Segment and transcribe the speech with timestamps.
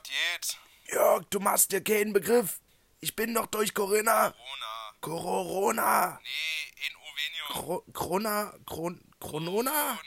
[0.00, 0.58] was geht?
[0.92, 2.60] Jörg, du machst dir keinen Begriff.
[3.00, 4.34] Ich bin doch durch Corinna.
[5.00, 5.40] Corona.
[5.40, 6.20] Corona.
[6.22, 7.46] Nee, in Uvenio.
[7.48, 8.54] Cro Corona.
[8.66, 9.00] Kron?
[9.18, 9.98] Corona.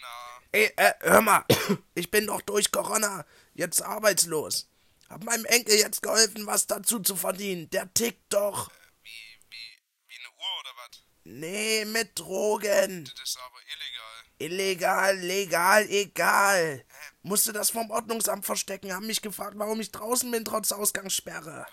[0.51, 1.45] Ey, äh, hör mal.
[1.95, 3.25] Ich bin doch durch Corona.
[3.53, 4.69] Jetzt arbeitslos.
[5.09, 7.69] Hab meinem Enkel jetzt geholfen, was dazu zu verdienen.
[7.69, 8.71] Der tickt doch.
[9.03, 9.09] Wie,
[9.49, 11.03] wie, wie eine Uhr oder was?
[11.23, 13.05] Nee, mit Drogen.
[13.05, 14.13] Das ist aber illegal.
[14.39, 16.85] Illegal, legal, egal.
[17.23, 21.65] Musste das vom Ordnungsamt verstecken, haben mich gefragt, warum ich draußen bin, trotz Ausgangssperre.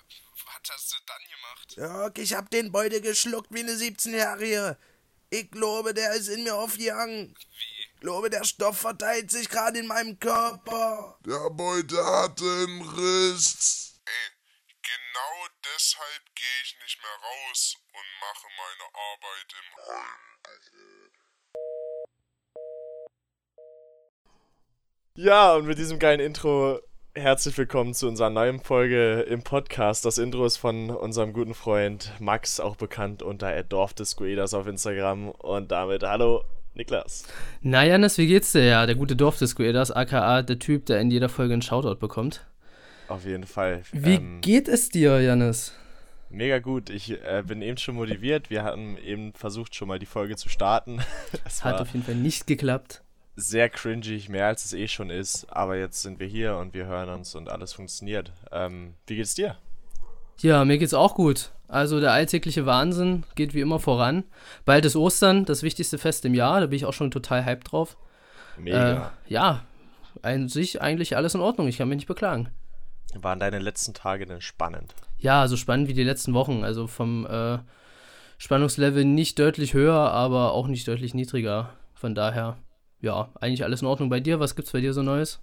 [0.47, 1.77] Was hast du dann gemacht?
[1.77, 4.79] Jörg, ich hab den Beute geschluckt wie eine 17-Jährige.
[5.31, 7.37] Ich glaube, der ist in mir aufgegangen.
[7.37, 7.81] Wie?
[7.95, 11.19] Ich glaube, der Stoff verteilt sich gerade in meinem Körper.
[11.27, 14.01] Der Beute hatte einen Riss.
[14.07, 14.31] Ey,
[14.83, 20.31] genau deshalb gehe ich nicht mehr raus und mache meine Arbeit im Heim.
[25.23, 26.81] Ja, und mit diesem geilen Intro
[27.15, 30.07] herzlich willkommen zu unserer neuen Folge im Podcast.
[30.07, 35.29] Das Intro ist von unserem guten Freund Max, auch bekannt unter Dorfdiscoeders auf Instagram.
[35.29, 37.25] Und damit hallo Niklas.
[37.61, 38.65] Na Janis, wie geht's dir?
[38.65, 42.47] Ja, der gute Dorfdisco das aka der Typ, der in jeder Folge einen Shoutout bekommt.
[43.09, 43.83] Auf jeden Fall.
[43.93, 45.75] Wie Ähm, geht es dir, Janis?
[46.31, 46.89] mega gut.
[46.89, 48.49] Ich äh, bin eben schon motiviert.
[48.49, 51.01] Wir hatten eben versucht, schon mal die Folge zu starten.
[51.45, 53.03] es Hat auf jeden Fall nicht geklappt.
[53.41, 55.47] Sehr cringig, mehr als es eh schon ist.
[55.51, 58.33] Aber jetzt sind wir hier und wir hören uns und alles funktioniert.
[58.53, 59.57] Ähm, wie geht's dir?
[60.39, 61.51] Ja, mir geht's auch gut.
[61.69, 64.25] Also der alltägliche Wahnsinn geht wie immer voran.
[64.65, 67.71] Bald ist Ostern, das wichtigste Fest im Jahr, da bin ich auch schon total hyped
[67.71, 67.97] drauf.
[68.59, 69.13] Mega.
[69.29, 69.65] Äh, ja,
[70.23, 72.49] an sich eigentlich alles in Ordnung, ich kann mich nicht beklagen.
[73.15, 74.95] Waren deine letzten Tage denn spannend?
[75.19, 76.65] Ja, so spannend wie die letzten Wochen.
[76.65, 77.59] Also vom äh,
[78.39, 81.71] Spannungslevel nicht deutlich höher, aber auch nicht deutlich niedriger.
[81.95, 82.57] Von daher,
[83.01, 84.41] ja, eigentlich alles in Ordnung bei dir.
[84.41, 85.41] Was gibt's bei dir so Neues?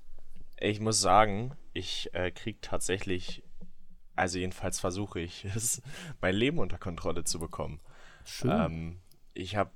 [0.59, 3.43] Ich muss sagen, ich äh, krieg tatsächlich,
[4.15, 5.81] also jedenfalls versuche ich es,
[6.21, 7.79] mein Leben unter Kontrolle zu bekommen.
[8.25, 8.51] Schön.
[8.51, 8.99] Ähm,
[9.33, 9.71] ich habe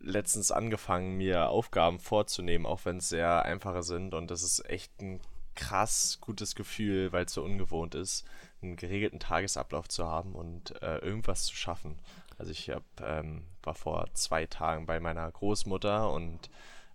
[0.00, 4.14] letztens angefangen, mir Aufgaben vorzunehmen, auch wenn es sehr einfache sind.
[4.14, 5.20] Und das ist echt ein
[5.54, 8.24] krass gutes Gefühl, weil es so ungewohnt ist,
[8.62, 11.98] einen geregelten Tagesablauf zu haben und äh, irgendwas zu schaffen.
[12.38, 16.50] Also ich hab, ähm, war vor zwei Tagen bei meiner Großmutter und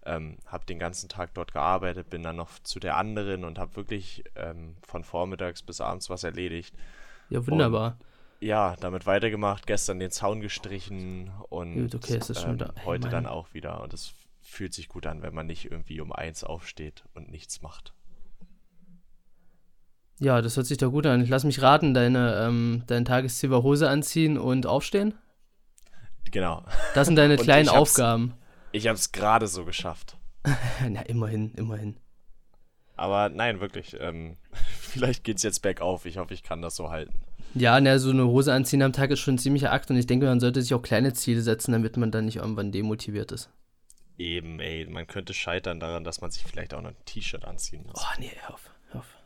[0.05, 3.75] ähm, habe den ganzen Tag dort gearbeitet, bin dann noch zu der anderen und habe
[3.75, 6.75] wirklich ähm, von vormittags bis abends was erledigt.
[7.29, 7.97] ja, wunderbar.
[8.39, 13.53] Ja, damit weitergemacht, gestern den Zaun gestrichen und Gut, okay, ähm, ich heute dann auch
[13.53, 13.81] wieder.
[13.81, 17.61] Und es fühlt sich gut an, wenn man nicht irgendwie um eins aufsteht und nichts
[17.61, 17.93] macht.
[20.19, 21.25] Ja, das hört sich doch gut an.
[21.27, 25.15] Lass mich raten, deine, ähm, dein Tagesziel war Hose anziehen und aufstehen?
[26.29, 26.63] Genau.
[26.93, 28.33] Das sind deine Und kleinen ich Aufgaben.
[28.71, 30.17] Ich habe es gerade so geschafft.
[30.89, 31.97] Na, immerhin, immerhin.
[32.95, 33.95] Aber nein, wirklich.
[33.99, 34.37] Ähm,
[34.79, 36.05] vielleicht geht's jetzt bergauf.
[36.05, 37.13] Ich hoffe, ich kann das so halten.
[37.53, 40.07] Ja, na, so eine Hose anziehen am Tag ist schon ein ziemlicher Akt und ich
[40.07, 43.49] denke, man sollte sich auch kleine Ziele setzen, damit man dann nicht irgendwann demotiviert ist.
[44.17, 47.83] Eben, ey, man könnte scheitern daran, dass man sich vielleicht auch noch ein T-Shirt anziehen
[47.85, 47.95] muss.
[48.01, 49.17] Oh, nee, hör auf, hör auf.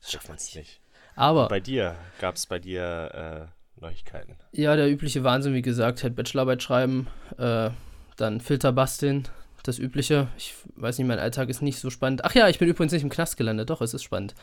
[0.00, 0.56] Das schafft man nicht.
[0.56, 0.80] nicht.
[1.16, 4.36] Aber, Bei dir, gab es bei dir äh, Neuigkeiten?
[4.52, 7.70] ja, der übliche Wahnsinn, wie gesagt, halt Bachelorarbeit schreiben, äh,
[8.16, 9.28] dann Filter basteln,
[9.62, 10.28] das Übliche.
[10.38, 12.24] Ich weiß nicht, mein Alltag ist nicht so spannend.
[12.24, 14.34] Ach ja, ich bin übrigens nicht im Knast gelandet, doch, es ist spannend.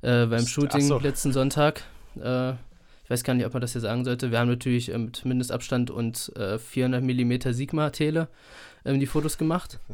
[0.00, 0.98] Äh, beim Shooting so.
[0.98, 1.82] letzten Sonntag,
[2.16, 2.52] äh,
[3.04, 5.24] ich weiß gar nicht, ob man das hier sagen sollte, wir haben natürlich äh, mit
[5.24, 8.28] Mindestabstand und äh, 400 mm Sigma-Tele
[8.86, 9.78] ähm, die Fotos gemacht.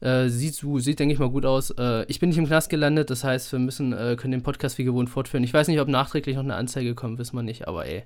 [0.00, 1.70] Äh, sieht, so- sieht, denke ich mal, gut aus.
[1.70, 4.78] Äh, ich bin nicht im Knast gelandet, das heißt, wir müssen, äh, können den Podcast
[4.78, 5.42] wie gewohnt fortführen.
[5.42, 8.04] Ich weiß nicht, ob nachträglich noch eine Anzeige kommt, wissen wir nicht, aber ey,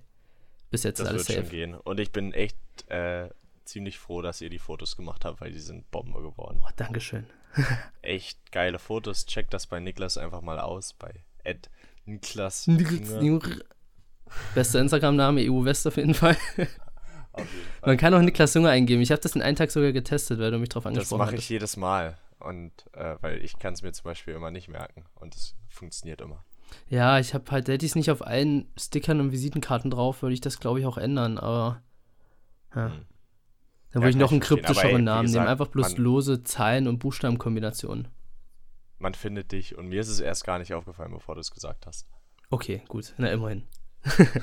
[0.70, 1.54] bis jetzt Das alles wird schon safe.
[1.54, 1.74] gehen.
[1.74, 2.56] Und ich bin echt
[2.88, 3.28] äh,
[3.65, 6.61] ziemlich froh, dass ihr die Fotos gemacht habt, weil die sind Bombe geworden.
[6.62, 7.27] Oh, Dankeschön.
[8.03, 9.27] Echt geile Fotos.
[9.27, 10.95] Checkt das bei Niklas einfach mal aus.
[10.95, 11.71] Bei Ed
[12.05, 12.69] Niklas.
[14.55, 16.37] Bester Instagram-Name, EU West auf jeden Fall.
[17.84, 19.03] Man kann auch Niklas Junge eingeben.
[19.03, 21.36] Ich habe das in einem Tag sogar getestet, weil du mich drauf Das angesprochen mache
[21.36, 22.16] ich jedes Mal.
[22.39, 25.04] Und äh, weil ich kann es mir zum Beispiel immer nicht merken.
[25.15, 26.45] Und es funktioniert immer.
[26.89, 30.34] Ja, ich habe halt, hätte ich es nicht auf allen Stickern und Visitenkarten drauf, würde
[30.34, 31.83] ich das, glaube ich, auch ändern, aber.
[32.75, 32.86] Ja.
[32.86, 33.07] Hm.
[33.92, 35.33] Dann Ja, würde ich noch einen kryptischeren Namen nehmen.
[35.34, 38.09] gesagt, Einfach bloß man- lose Zahlen- und Buchstabenkombinationen.
[38.98, 39.77] Man findet dich.
[39.77, 42.06] Und mir ist es erst gar nicht aufgefallen, bevor du es gesagt hast.
[42.50, 43.15] Okay, gut.
[43.18, 43.65] Na, immerhin.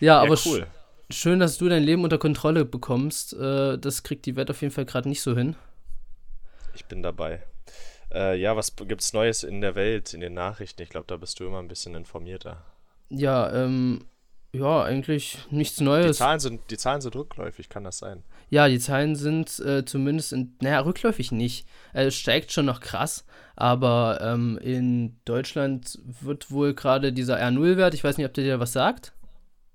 [0.00, 0.66] ja, aber cool.
[1.10, 3.32] schön, dass du dein Leben unter Kontrolle bekommst.
[3.34, 5.56] Äh, das kriegt die Welt auf jeden Fall gerade nicht so hin.
[6.74, 7.42] Ich bin dabei.
[8.12, 10.82] Äh, ja, was gibt's Neues in der Welt, in den Nachrichten?
[10.82, 12.64] Ich glaube, da bist du immer ein bisschen informierter.
[13.08, 14.04] Ja, ähm,
[14.52, 16.16] Ja, eigentlich nichts Die Neues.
[16.18, 18.24] Zahlen, sind, die Zahlen sind rückläufig, kann das sein?
[18.48, 21.68] Ja, die Zahlen sind äh, zumindest, in, naja, rückläufig nicht.
[21.94, 23.24] Äh, Es steigt schon noch krass,
[23.54, 28.58] aber ähm, in Deutschland wird wohl gerade dieser R0-Wert, ich weiß nicht, ob der dir
[28.60, 29.12] was sagt.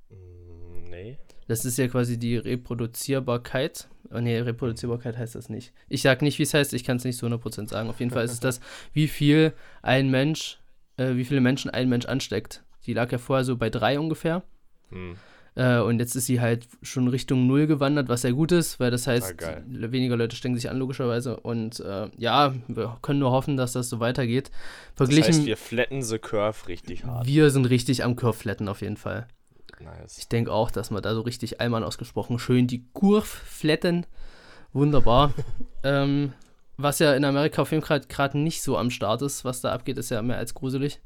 [0.10, 1.18] Mm, Nee.
[1.48, 3.88] Das ist ja quasi die Reproduzierbarkeit.
[4.12, 5.74] Oh nee, Reproduzierbarkeit heißt das nicht.
[5.88, 7.90] Ich sag nicht, wie es heißt, ich kann es nicht zu 100% sagen.
[7.90, 8.60] Auf jeden Fall ist es das,
[8.94, 10.60] wie viel ein Mensch,
[10.98, 12.64] äh, wie viele Menschen ein Mensch ansteckt.
[12.88, 14.44] Die lag ja vorher so bei drei ungefähr.
[14.90, 15.16] Hm.
[15.56, 18.92] Äh, und jetzt ist sie halt schon Richtung Null gewandert, was sehr gut ist, weil
[18.92, 21.40] das heißt, Ah, weniger Leute stecken sich an, logischerweise.
[21.40, 24.52] Und äh, ja, wir können nur hoffen, dass das so weitergeht.
[24.96, 27.26] Das Verglichen, heißt, wir, wir flatten the curve richtig hart.
[27.26, 29.28] sind richtig am Curve flatten auf jeden Fall.
[29.80, 30.18] Nice.
[30.18, 34.06] Ich denke auch, dass man da so richtig Allmann ausgesprochen schön die Kurve flatten.
[34.74, 35.34] Wunderbar.
[35.84, 36.34] ähm,
[36.78, 39.72] was ja in Amerika auf jeden Fall gerade nicht so am Start ist, was da
[39.72, 41.00] abgeht, ist ja mehr als gruselig.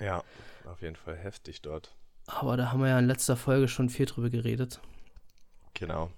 [0.00, 0.24] Ja,
[0.66, 1.94] auf jeden Fall heftig dort.
[2.38, 4.80] Aber da haben wir ja in letzter Folge schon viel drüber geredet.
[5.74, 6.10] Genau.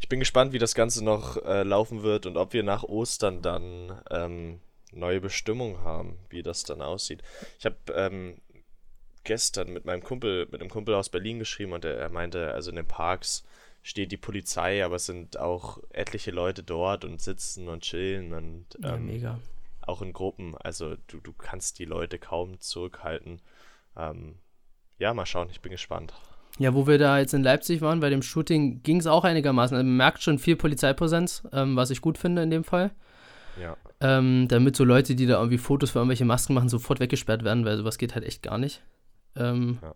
[0.00, 3.40] Ich bin gespannt, wie das Ganze noch äh, laufen wird und ob wir nach Ostern
[3.42, 4.60] dann ähm,
[4.92, 7.22] neue Bestimmungen haben, wie das dann aussieht.
[7.58, 8.36] Ich habe ähm,
[9.24, 12.70] gestern mit meinem Kumpel, mit einem Kumpel aus Berlin geschrieben und er, er meinte, also
[12.70, 13.44] in den Parks
[13.82, 18.66] steht die Polizei, aber es sind auch etliche Leute dort und sitzen und chillen und
[18.82, 19.40] Ja, ähm, mega.
[19.82, 20.54] auch in Gruppen.
[20.56, 23.40] Also du, du kannst die Leute kaum zurückhalten.
[23.96, 24.36] Ähm,
[25.04, 26.14] ja, mal schauen, ich bin gespannt.
[26.58, 29.76] Ja, wo wir da jetzt in Leipzig waren, bei dem Shooting ging es auch einigermaßen.
[29.76, 32.90] Also man merkt schon viel Polizeipräsenz, ähm, was ich gut finde in dem Fall.
[33.60, 33.76] Ja.
[34.00, 37.66] Ähm, damit so Leute, die da irgendwie Fotos für irgendwelche Masken machen, sofort weggesperrt werden,
[37.66, 38.82] weil sowas geht halt echt gar nicht.
[39.36, 39.94] Ähm, Ja.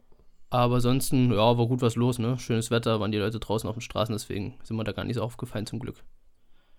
[0.50, 2.38] Aber ansonsten, ja, war gut was los, ne?
[2.38, 5.16] Schönes Wetter, waren die Leute draußen auf den Straßen, deswegen sind wir da gar nicht
[5.16, 6.04] so aufgefallen zum Glück.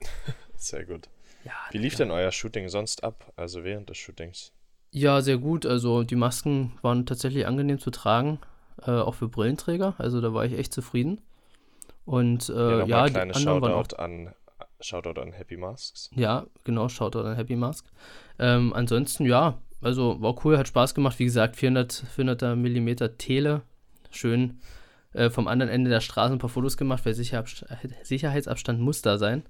[0.56, 1.10] Sehr gut.
[1.46, 3.32] Ja, Wie lief denn euer Shooting sonst ab?
[3.36, 4.52] Also während des Shootings?
[4.92, 5.66] Ja, sehr gut.
[5.66, 8.40] Also die Masken waren tatsächlich angenehm zu tragen,
[8.82, 9.96] äh, auch für Brillenträger.
[9.98, 11.22] Also da war ich echt zufrieden.
[12.06, 14.34] Und äh, nochmal ja, ein kleines anderen waren auch Shoutout an,
[14.80, 16.10] Shoutout an Happy Masks.
[16.16, 17.86] Ja, genau, Shoutout an Happy Mask.
[18.40, 21.20] Ähm, ansonsten, ja, also war cool, hat Spaß gemacht.
[21.20, 23.62] Wie gesagt, 400, 400er Millimeter Tele.
[24.10, 24.60] Schön
[25.14, 29.44] äh, vom anderen Ende der Straße ein paar Fotos gemacht, weil Sicherheitsabstand muss da sein.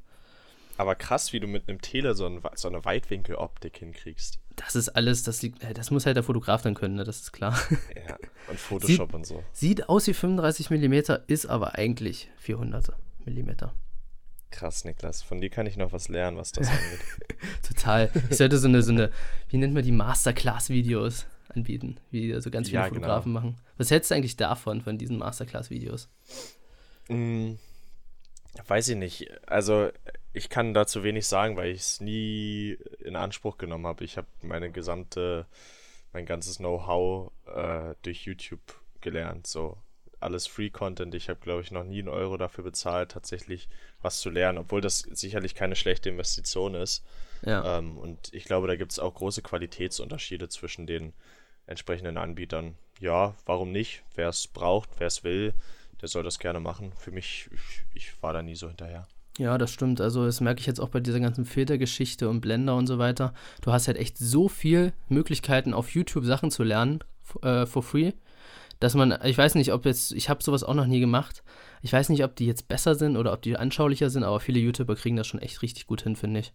[0.77, 4.39] Aber krass, wie du mit einem Tele so, ein, so eine Weitwinkeloptik hinkriegst.
[4.59, 7.03] Das ist alles, das liegt, äh, das muss halt der Fotograf dann können, ne?
[7.05, 7.57] das ist klar.
[7.95, 8.17] Ja.
[8.49, 9.43] Und Photoshop und so.
[9.53, 12.91] Sieht aus wie 35 Millimeter, ist aber eigentlich 400
[13.23, 13.73] Millimeter.
[14.51, 15.21] Krass, Niklas.
[15.21, 16.99] Von dir kann ich noch was lernen, was das angeht.
[17.67, 18.09] Total.
[18.29, 19.11] Ich sollte so eine, so eine,
[19.49, 23.01] wie nennt man die Masterclass-Videos anbieten, wie so ganz viele Ja, genau.
[23.01, 23.55] Fotografen machen.
[23.77, 26.09] Was hältst du eigentlich davon, von diesen Masterclass-Videos?
[27.09, 27.53] Mm,
[28.67, 29.29] weiß ich nicht.
[29.47, 29.89] Also,
[30.33, 34.03] ich kann dazu wenig sagen, weil ich es nie in Anspruch genommen habe.
[34.03, 35.45] Ich habe meine gesamte,
[36.13, 38.61] mein ganzes Know-how äh, durch YouTube
[39.01, 39.47] gelernt.
[39.47, 39.77] So
[40.19, 41.15] alles Free-Content.
[41.15, 43.69] Ich habe, glaube ich, noch nie einen Euro dafür bezahlt, tatsächlich
[44.01, 47.03] was zu lernen, obwohl das sicherlich keine schlechte Investition ist.
[47.41, 47.77] Ja.
[47.77, 51.13] Ähm, und ich glaube, da gibt es auch große Qualitätsunterschiede zwischen den
[51.67, 52.75] entsprechenden Anbietern.
[52.99, 54.03] Ja, warum nicht?
[54.15, 55.53] Wer es braucht, wer es will,
[56.01, 56.91] der soll das gerne machen.
[56.97, 59.07] Für mich, ich, ich war da nie so hinterher.
[59.37, 60.01] Ja, das stimmt.
[60.01, 63.33] Also das merke ich jetzt auch bei dieser ganzen Filtergeschichte und Blender und so weiter.
[63.61, 66.99] Du hast halt echt so viel Möglichkeiten auf YouTube Sachen zu lernen
[67.41, 68.11] äh, for free,
[68.81, 71.43] dass man, ich weiß nicht, ob jetzt, ich habe sowas auch noch nie gemacht.
[71.81, 74.59] Ich weiß nicht, ob die jetzt besser sind oder ob die anschaulicher sind, aber viele
[74.59, 76.53] YouTuber kriegen das schon echt richtig gut hin, finde ich.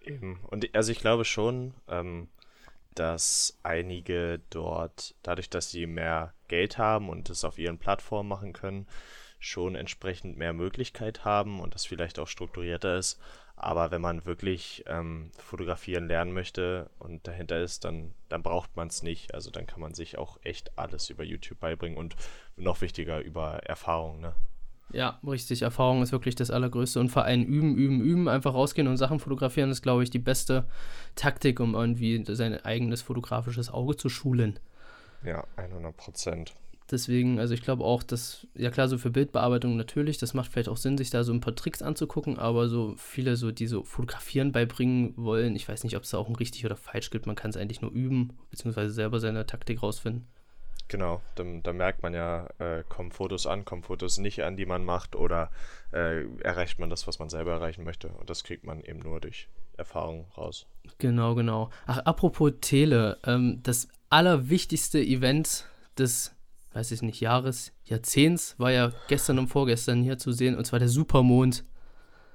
[0.00, 0.40] Eben.
[0.48, 2.28] Und also ich glaube schon, ähm,
[2.94, 8.52] dass einige dort, dadurch, dass sie mehr Geld haben und es auf ihren Plattformen machen
[8.52, 8.86] können,
[9.38, 13.18] schon entsprechend mehr Möglichkeit haben und das vielleicht auch strukturierter ist.
[13.56, 18.88] Aber wenn man wirklich ähm, fotografieren lernen möchte und dahinter ist, dann, dann braucht man
[18.88, 19.32] es nicht.
[19.32, 22.16] Also dann kann man sich auch echt alles über YouTube beibringen und
[22.56, 24.34] noch wichtiger über Erfahrung, ne?
[24.92, 25.62] Ja, richtig.
[25.62, 27.00] Erfahrung ist wirklich das Allergrößte.
[27.00, 28.28] Und vor allem üben, üben, üben.
[28.28, 30.68] Einfach rausgehen und Sachen fotografieren ist, glaube ich, die beste
[31.14, 34.58] Taktik, um irgendwie sein eigenes fotografisches Auge zu schulen.
[35.24, 36.54] Ja, 100 Prozent.
[36.90, 40.68] Deswegen, also ich glaube auch, dass, ja klar, so für Bildbearbeitung natürlich, das macht vielleicht
[40.68, 43.82] auch Sinn, sich da so ein paar Tricks anzugucken, aber so viele, so die so
[43.82, 47.26] Fotografieren beibringen wollen, ich weiß nicht, ob es da auch ein richtig oder falsch gibt,
[47.26, 50.26] man kann es eigentlich nur üben, beziehungsweise selber seine Taktik rausfinden.
[50.88, 54.66] Genau, da, da merkt man ja, äh, kommen Fotos an, kommen Fotos nicht an, die
[54.66, 55.50] man macht, oder
[55.92, 58.08] äh, erreicht man das, was man selber erreichen möchte.
[58.08, 59.48] Und das kriegt man eben nur durch
[59.78, 60.66] Erfahrung raus.
[60.98, 61.70] Genau, genau.
[61.86, 65.64] Ach, apropos Tele, ähm, das allerwichtigste Event
[65.98, 66.34] des,
[66.72, 70.78] weiß ich nicht, Jahres, Jahrzehnts war ja gestern und vorgestern hier zu sehen, und zwar
[70.78, 71.64] der Supermond.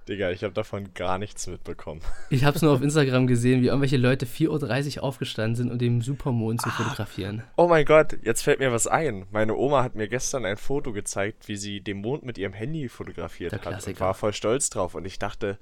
[0.07, 2.01] Digga, ich habe davon gar nichts mitbekommen.
[2.29, 5.77] Ich habe es nur auf Instagram gesehen, wie irgendwelche Leute 4.30 Uhr aufgestanden sind, um
[5.77, 7.43] den Supermond zu fotografieren.
[7.57, 9.25] Oh mein Gott, jetzt fällt mir was ein.
[9.31, 12.87] Meine Oma hat mir gestern ein Foto gezeigt, wie sie den Mond mit ihrem Handy
[12.89, 13.99] fotografiert Der hat und Klassiker.
[13.99, 14.95] war voll stolz drauf.
[14.95, 15.57] Und ich dachte,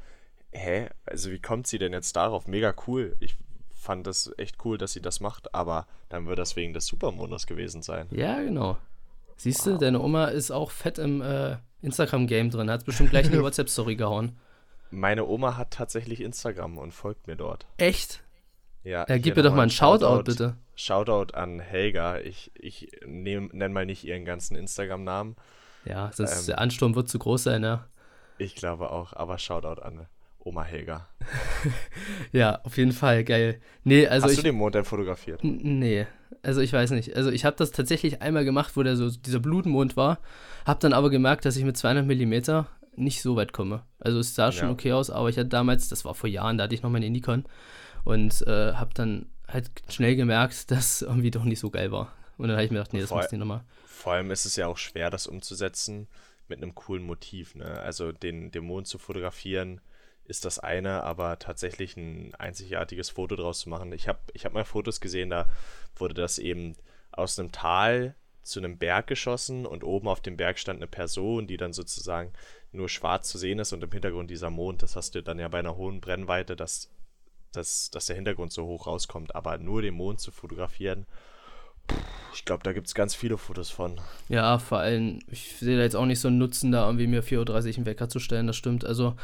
[0.52, 2.48] hä, also wie kommt sie denn jetzt darauf?
[2.48, 3.16] Mega cool.
[3.20, 3.36] Ich
[3.86, 7.48] fand das echt cool, dass sie das macht, aber dann wird das wegen des Supermondes
[7.48, 8.08] gewesen sein.
[8.12, 8.78] Ja, genau.
[9.38, 12.70] Siehst du, deine Oma ist auch fett im äh, Instagram-Game drin.
[12.70, 14.38] Hat bestimmt gleich eine WhatsApp-Story gehauen.
[14.92, 17.66] Meine Oma hat tatsächlich Instagram und folgt mir dort.
[17.78, 18.24] Echt?
[18.84, 20.56] Ja, Ja, gib mir doch mal einen Shoutout, bitte.
[20.76, 22.20] Shoutout an Helga.
[22.20, 25.36] Ich, ich nenne mal nicht ihren ganzen Instagram-Namen.
[25.86, 26.46] Ja, sonst Ähm.
[26.48, 27.88] der Ansturm wird zu groß sein, ja.
[28.38, 30.08] Ich glaube auch, aber Shoutout an
[30.46, 31.10] Oma Helga.
[32.32, 33.60] Ja, auf jeden Fall, geil.
[33.84, 34.38] Nee, also Hast ich.
[34.40, 35.40] du den Mond denn fotografiert?
[35.44, 36.06] Nee,
[36.44, 37.16] also ich weiß nicht.
[37.16, 40.20] Also ich habe das tatsächlich einmal gemacht, wo der so dieser Blutmond war,
[40.66, 43.84] habe dann aber gemerkt, dass ich mit 200 Millimeter nicht so weit komme.
[44.00, 44.74] Also es sah schon Ja.
[44.74, 47.10] okay aus, aber ich hatte damals, das war vor Jahren, da hatte ich noch meine
[47.10, 47.46] Nikon
[48.04, 52.14] und äh, habe dann halt schnell gemerkt, dass irgendwie doch nicht so geil war.
[52.38, 53.22] Und dann habe ich mir gedacht, nee, das Voll.
[53.24, 53.64] muss ich nochmal.
[53.86, 56.08] Vor allem ist es ja auch schwer, das umzusetzen
[56.48, 57.56] mit einem coolen Motiv.
[57.56, 57.66] Ne?
[57.66, 59.80] Also den, den Mond zu fotografieren
[60.28, 63.92] ist das eine, aber tatsächlich ein einzigartiges Foto draus zu machen.
[63.94, 65.48] Ich habe ich hab mal Fotos gesehen, da
[65.96, 66.76] wurde das eben
[67.12, 71.48] aus einem Tal zu einem Berg geschossen und oben auf dem Berg stand eine Person,
[71.48, 72.32] die dann sozusagen
[72.72, 74.84] nur schwarz zu sehen ist und im Hintergrund dieser Mond.
[74.84, 76.90] Das hast du dann ja bei einer hohen Brennweite, dass,
[77.52, 79.36] dass, dass der Hintergrund so hoch rauskommt.
[79.36, 81.08] Aber nur den Mond zu fotografieren,
[82.34, 84.00] ich glaube, da gibt es ganz viele Fotos von.
[84.28, 87.24] Ja, vor allem, ich sehe da jetzt auch nicht so einen Nutzen, da irgendwie mir
[87.24, 88.86] 4.30 Uhr einen Wecker zu stellen, das stimmt.
[88.86, 89.16] Also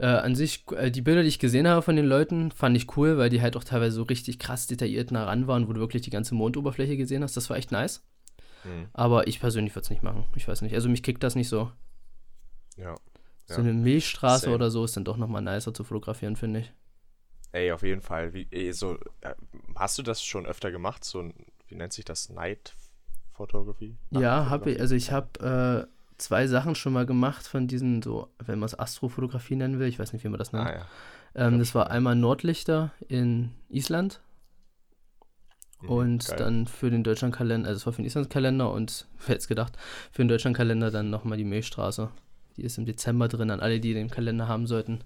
[0.00, 2.96] äh, an sich, äh, die Bilder, die ich gesehen habe von den Leuten, fand ich
[2.96, 5.80] cool, weil die halt auch teilweise so richtig krass detailliert nah ran waren, wo du
[5.80, 7.36] wirklich die ganze Mondoberfläche gesehen hast.
[7.36, 8.02] Das war echt nice.
[8.62, 8.88] Hm.
[8.92, 10.24] Aber ich persönlich würde es nicht machen.
[10.36, 10.74] Ich weiß nicht.
[10.74, 11.70] Also mich kickt das nicht so.
[12.76, 12.94] Ja.
[13.46, 13.58] So Ja.
[13.60, 14.54] eine Milchstraße Same.
[14.54, 16.72] oder so ist dann doch nochmal nicer zu fotografieren, finde ich.
[17.52, 18.32] Ey, auf jeden Fall.
[18.32, 19.34] Wie, ey, so, äh,
[19.74, 21.04] hast du das schon öfter gemacht?
[21.04, 21.34] So ein,
[21.68, 22.30] wie nennt sich das?
[22.30, 22.74] Night
[23.32, 23.96] Photography?
[24.10, 24.80] Ja, habe ich.
[24.80, 28.78] Also ich habe äh, zwei Sachen schon mal gemacht von diesen so, wenn man es
[28.78, 29.88] Astrofotografie nennen will.
[29.88, 30.66] Ich weiß nicht, wie man das nennt.
[30.68, 30.86] Ah, ja.
[31.34, 34.20] Ähm, das war einmal Nordlichter in Island
[35.82, 36.36] Mhm, und geil.
[36.36, 39.76] dann für den Deutschlandkalender, also es war für den Islandskalender und wer hätte gedacht,
[40.12, 42.10] für den Deutschlandkalender dann nochmal die Milchstraße.
[42.56, 45.02] Die ist im Dezember drin, an alle, die den Kalender haben sollten.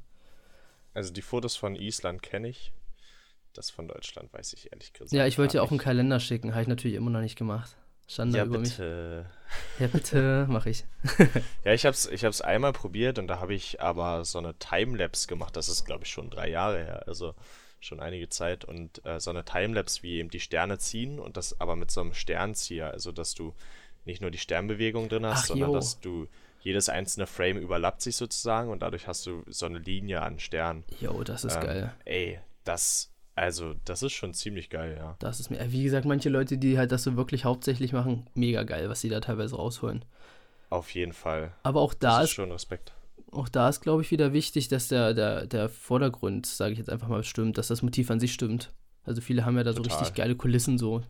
[0.92, 2.72] Also die Fotos von Island kenne ich.
[3.52, 5.12] Das von Deutschland weiß ich ehrlich gesagt.
[5.12, 5.78] Ja, ich wollte ja auch einen.
[5.78, 7.76] Kalender schicken, habe ich natürlich immer noch nicht gemacht.
[8.06, 8.70] Schande Ja, über mich.
[8.70, 9.26] bitte.
[9.78, 10.84] Ja, bitte, mache ich.
[11.64, 15.26] Ja, ich hab's, ich hab's einmal probiert und da habe ich aber so eine Timelapse
[15.28, 15.56] gemacht.
[15.56, 17.04] Das ist, glaube ich, schon drei Jahre her.
[17.06, 17.34] Also
[17.80, 18.64] schon einige Zeit.
[18.64, 22.00] Und äh, so eine Timelapse, wie eben die Sterne ziehen und das aber mit so
[22.00, 22.90] einem Sternzieher.
[22.90, 23.54] Also, dass du
[24.04, 25.74] nicht nur die Sternbewegung drin hast, Ach, sondern jo.
[25.76, 26.26] dass du
[26.60, 30.84] jedes einzelne Frame überlappt sich sozusagen und dadurch hast du so eine Linie an Sternen.
[31.00, 31.94] Jo, das ist Ähm, geil.
[32.06, 35.18] Ey, das, also, das ist schon ziemlich geil, ja.
[35.18, 38.62] Das ist mir, wie gesagt, manche Leute, die halt das so wirklich hauptsächlich machen, mega
[38.62, 40.04] geil, was sie da teilweise rausholen.
[40.70, 41.54] Auf jeden Fall.
[41.62, 42.92] Aber auch Das da ist ist schon Respekt.
[43.32, 46.90] auch da ist, glaube ich, wieder wichtig, dass der, der, der Vordergrund, sage ich jetzt
[46.90, 48.72] einfach mal, stimmt, dass das Motiv an sich stimmt.
[49.04, 49.98] Also viele haben ja da so Total.
[49.98, 51.02] richtig geile Kulissen so.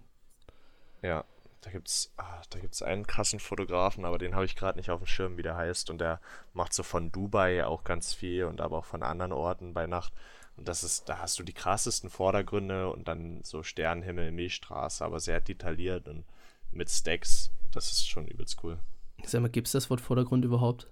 [1.02, 1.24] Ja,
[1.60, 5.00] da gibt's, ah, da gibt's einen krassen Fotografen, aber den habe ich gerade nicht auf
[5.00, 5.90] dem Schirm, wie der heißt.
[5.90, 6.20] Und der
[6.52, 10.12] macht so von Dubai auch ganz viel und aber auch von anderen Orten bei Nacht.
[10.56, 15.18] Und das ist, da hast du die krassesten Vordergründe und dann so Sternenhimmel, Milchstraße, aber
[15.20, 16.24] sehr detailliert und
[16.70, 17.50] mit Stacks.
[17.72, 18.78] Das ist schon übelst cool.
[19.24, 20.90] Sag mal, gibt es das Wort Vordergrund überhaupt?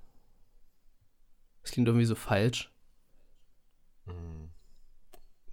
[1.63, 2.73] Das klingt irgendwie so falsch.
[4.07, 4.51] Hm.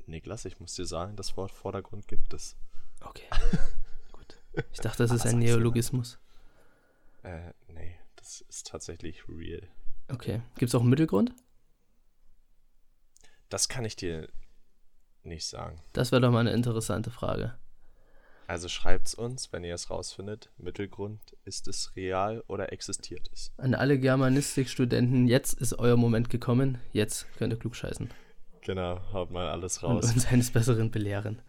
[0.08, 2.58] Niklas, ich muss dir sagen, das Wort Vordergrund gibt es.
[3.02, 3.28] Okay.
[4.12, 4.40] Gut.
[4.74, 5.40] Ich dachte, das ist Aber ein.
[5.40, 6.20] Neologismus.
[7.22, 9.68] Äh, nee, das ist tatsächlich real.
[10.08, 10.42] Okay.
[10.56, 11.34] Gibt es auch einen Mittelgrund?
[13.50, 14.30] Das kann ich dir
[15.24, 15.82] nicht sagen.
[15.94, 17.56] Das wäre doch mal eine interessante Frage.
[18.48, 20.50] Also schreibt's uns, wenn ihr es rausfindet.
[20.58, 23.52] Mittelgrund, ist es real oder existiert es?
[23.58, 26.80] An alle Germanistikstudenten, jetzt ist euer Moment gekommen.
[26.92, 28.10] Jetzt könnt ihr klug scheißen
[28.62, 30.14] Genau, haut mal alles und raus.
[30.14, 31.42] uns eines Besseren belehren.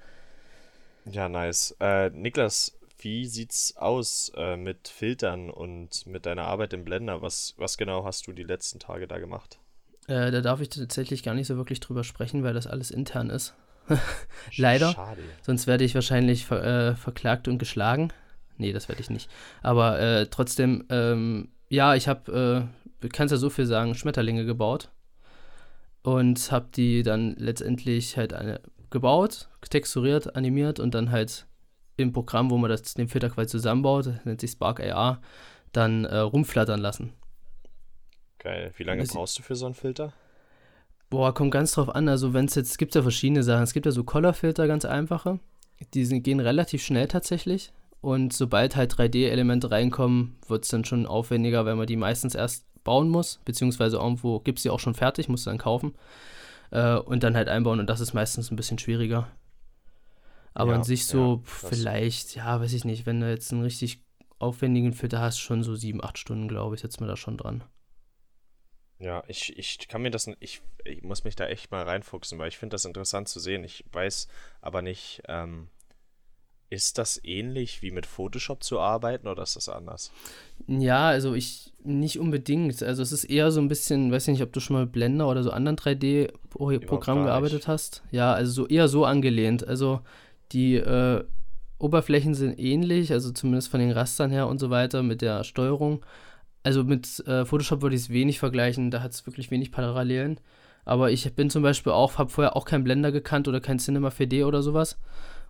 [1.07, 1.75] Ja, nice.
[1.81, 7.23] Äh, Niklas, wie sieht's aus äh, mit Filtern und mit deiner Arbeit im Blender?
[7.23, 9.59] Was, was genau hast du die letzten Tage da gemacht?
[10.11, 13.31] Äh, da darf ich tatsächlich gar nicht so wirklich drüber sprechen, weil das alles intern
[13.31, 13.55] ist.
[14.57, 14.93] Leider.
[14.93, 15.23] Schade.
[15.43, 18.13] Sonst werde ich wahrscheinlich ver äh, verklagt und geschlagen.
[18.59, 19.31] Nee, das werde ich nicht.
[19.63, 24.45] Aber äh, trotzdem, ähm, ja, ich habe, äh, du kannst ja so viel sagen, Schmetterlinge
[24.45, 24.91] gebaut.
[26.03, 31.47] Und habe die dann letztendlich halt eine gebaut, texturiert, animiert und dann halt
[31.97, 35.21] im Programm, wo man das, den Filter quasi zusammenbaut, nennt sich Spark AR,
[35.73, 37.13] dann äh, rumflattern lassen.
[38.41, 38.73] Geil.
[38.77, 40.13] Wie lange Ist- brauchst du für so einen Filter?
[41.11, 42.09] Boah, kommt ganz drauf an.
[42.09, 43.63] Also, wenn es jetzt, es gibt ja verschiedene Sachen.
[43.63, 45.39] Es gibt ja so Colorfilter, ganz einfache.
[45.95, 47.73] Die sind, gehen relativ schnell tatsächlich.
[48.01, 52.65] Und sobald halt 3D-Elemente reinkommen, wird es dann schon aufwendiger, wenn man die meistens erst
[52.85, 53.41] bauen muss.
[53.45, 55.95] Beziehungsweise irgendwo gibt es die auch schon fertig, muss dann kaufen.
[56.71, 57.81] Äh, und dann halt einbauen.
[57.81, 59.29] Und das ist meistens ein bisschen schwieriger.
[60.55, 63.63] Aber Ja, an sich so ja, vielleicht, ja, weiß ich nicht, wenn du jetzt einen
[63.63, 64.03] richtig
[64.39, 67.63] aufwendigen Filter hast, schon so sieben, acht Stunden, glaube ich, setzt man da schon dran.
[69.01, 72.49] Ja, ich, ich kann mir das, ich, ich muss mich da echt mal reinfuchsen, weil
[72.49, 73.65] ich finde das interessant zu sehen.
[73.65, 74.29] Ich weiß
[74.61, 75.69] aber nicht, ähm,
[76.69, 80.13] ist das ähnlich wie mit Photoshop zu arbeiten oder ist das anders?
[80.69, 82.83] Ja, also ich nicht unbedingt.
[82.83, 84.93] Also es ist eher so ein bisschen, weiß ich nicht, ob du schon mal mit
[84.93, 88.03] Blender oder so anderen 3D-Programmen gar gearbeitet hast.
[88.13, 89.67] Ja, also so eher so angelehnt.
[89.67, 90.01] Also
[90.53, 91.25] die äh,
[91.79, 96.05] Oberflächen sind ähnlich, also zumindest von den Rastern her und so weiter mit der Steuerung.
[96.63, 100.41] Also mit äh, Photoshop würde ich es wenig vergleichen, da hat es wirklich wenig Parallelen.
[100.85, 104.09] Aber ich bin zum Beispiel auch, habe vorher auch kein Blender gekannt oder kein Cinema
[104.09, 104.99] 4D oder sowas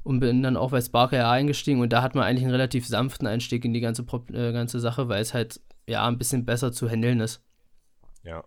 [0.02, 2.86] und bin dann auch bei Spark AI eingestiegen und da hat man eigentlich einen relativ
[2.86, 6.44] sanften Einstieg in die ganze, Prop- äh, ganze Sache, weil es halt ja ein bisschen
[6.44, 7.42] besser zu handeln ist.
[8.22, 8.44] Ja.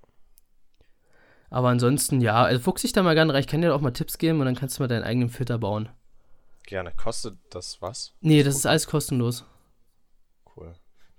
[1.50, 3.42] Aber ansonsten, ja, also fuchs dich da mal gerne rein.
[3.42, 5.60] Ich kann dir auch mal Tipps geben und dann kannst du mal deinen eigenen Filter
[5.60, 5.90] bauen.
[6.66, 6.92] Gerne.
[6.96, 8.14] Kostet das was?
[8.22, 9.46] Nee, das ist alles kostenlos.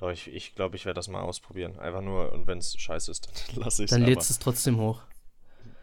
[0.05, 1.79] Doch, ich glaube, ich, glaub, ich werde das mal ausprobieren.
[1.79, 3.97] Einfach nur, und wenn es scheiße ist, dann lasse ich es.
[3.97, 5.01] Dann lädst du es trotzdem hoch.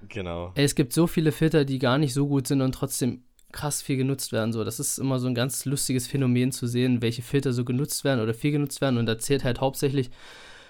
[0.08, 0.52] Genau.
[0.56, 3.82] Ey, es gibt so viele Filter, die gar nicht so gut sind und trotzdem krass
[3.82, 4.54] viel genutzt werden.
[4.54, 8.04] So, das ist immer so ein ganz lustiges Phänomen zu sehen, welche Filter so genutzt
[8.04, 8.98] werden oder viel genutzt werden.
[8.98, 10.12] Und da zählt halt hauptsächlich,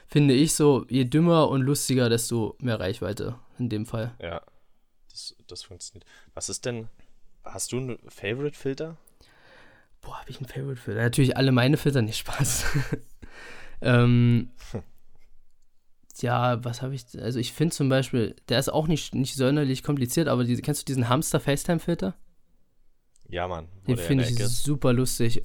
[0.08, 4.16] finde ich so, je dümmer und lustiger, desto mehr Reichweite in dem Fall.
[4.22, 4.42] Ja.
[5.10, 6.06] Das, das funktioniert.
[6.34, 6.88] Was ist denn,
[7.44, 8.98] hast du einen Favorite-Filter?
[10.02, 11.02] Boah, habe ich einen Favorite-Filter?
[11.02, 12.66] Natürlich alle meine Filter, nicht Spaß.
[13.82, 14.50] ähm,
[16.20, 19.84] ja, was habe ich, also ich finde zum Beispiel, der ist auch nicht, nicht sonderlich
[19.84, 22.16] kompliziert, aber diese, kennst du diesen Hamster-FaceTime-Filter?
[23.30, 23.68] Ja, Mann.
[23.88, 25.44] Den finde ich super lustig.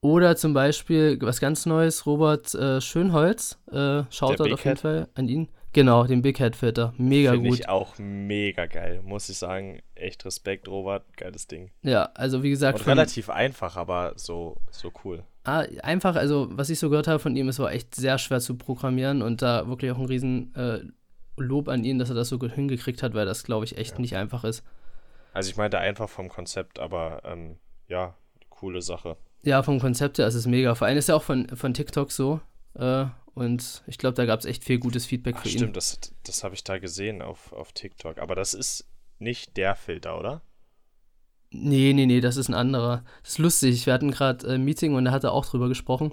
[0.00, 3.58] Oder zum Beispiel was ganz Neues, Robert äh, Schönholz.
[3.70, 4.76] Äh, Big auf jeden?
[4.76, 5.48] Fall an ihn.
[5.76, 6.94] Genau, den Big Head Filter.
[6.96, 7.58] Mega Finde gut.
[7.58, 9.02] ich auch mega geil.
[9.04, 9.82] Muss ich sagen.
[9.94, 11.04] Echt Respekt, Robert.
[11.18, 11.70] Geiles Ding.
[11.82, 15.22] Ja, also wie gesagt, Und relativ einfach, aber so, so cool.
[15.44, 18.40] ah, einfach, also was ich so gehört habe von ihm, es war echt sehr schwer
[18.40, 20.78] zu programmieren und da wirklich auch ein riesen äh,
[21.36, 23.98] Lob an ihn, dass er das so gut hingekriegt hat, weil das, glaube ich, echt
[23.98, 24.64] nicht einfach ist.
[25.34, 28.14] Also ich meinte einfach vom Konzept, aber ähm, ja,
[28.48, 29.18] coole Sache.
[29.42, 30.74] Ja, vom Konzept her ist es mega.
[30.74, 32.40] Vor allem ist ja auch von, von TikTok so.
[32.78, 33.04] Äh,
[33.36, 35.58] und ich glaube, da gab es echt viel gutes Feedback Ach, für ihn.
[35.58, 38.16] stimmt, das, das habe ich da gesehen auf, auf TikTok.
[38.16, 38.86] Aber das ist
[39.18, 40.40] nicht der Filter, oder?
[41.50, 43.04] Nee, nee, nee, das ist ein anderer.
[43.22, 43.84] Das ist lustig.
[43.84, 46.12] Wir hatten gerade ein Meeting und da hat er auch drüber gesprochen,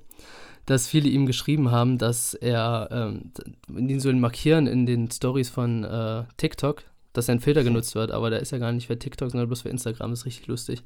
[0.65, 3.31] dass viele ihm geschrieben haben, dass er ähm,
[3.69, 6.83] ihn so markieren in den Stories von äh, TikTok,
[7.13, 9.61] dass sein Filter genutzt wird, aber der ist ja gar nicht für TikTok, sondern bloß
[9.61, 10.09] für Instagram.
[10.09, 10.83] Das ist richtig lustig.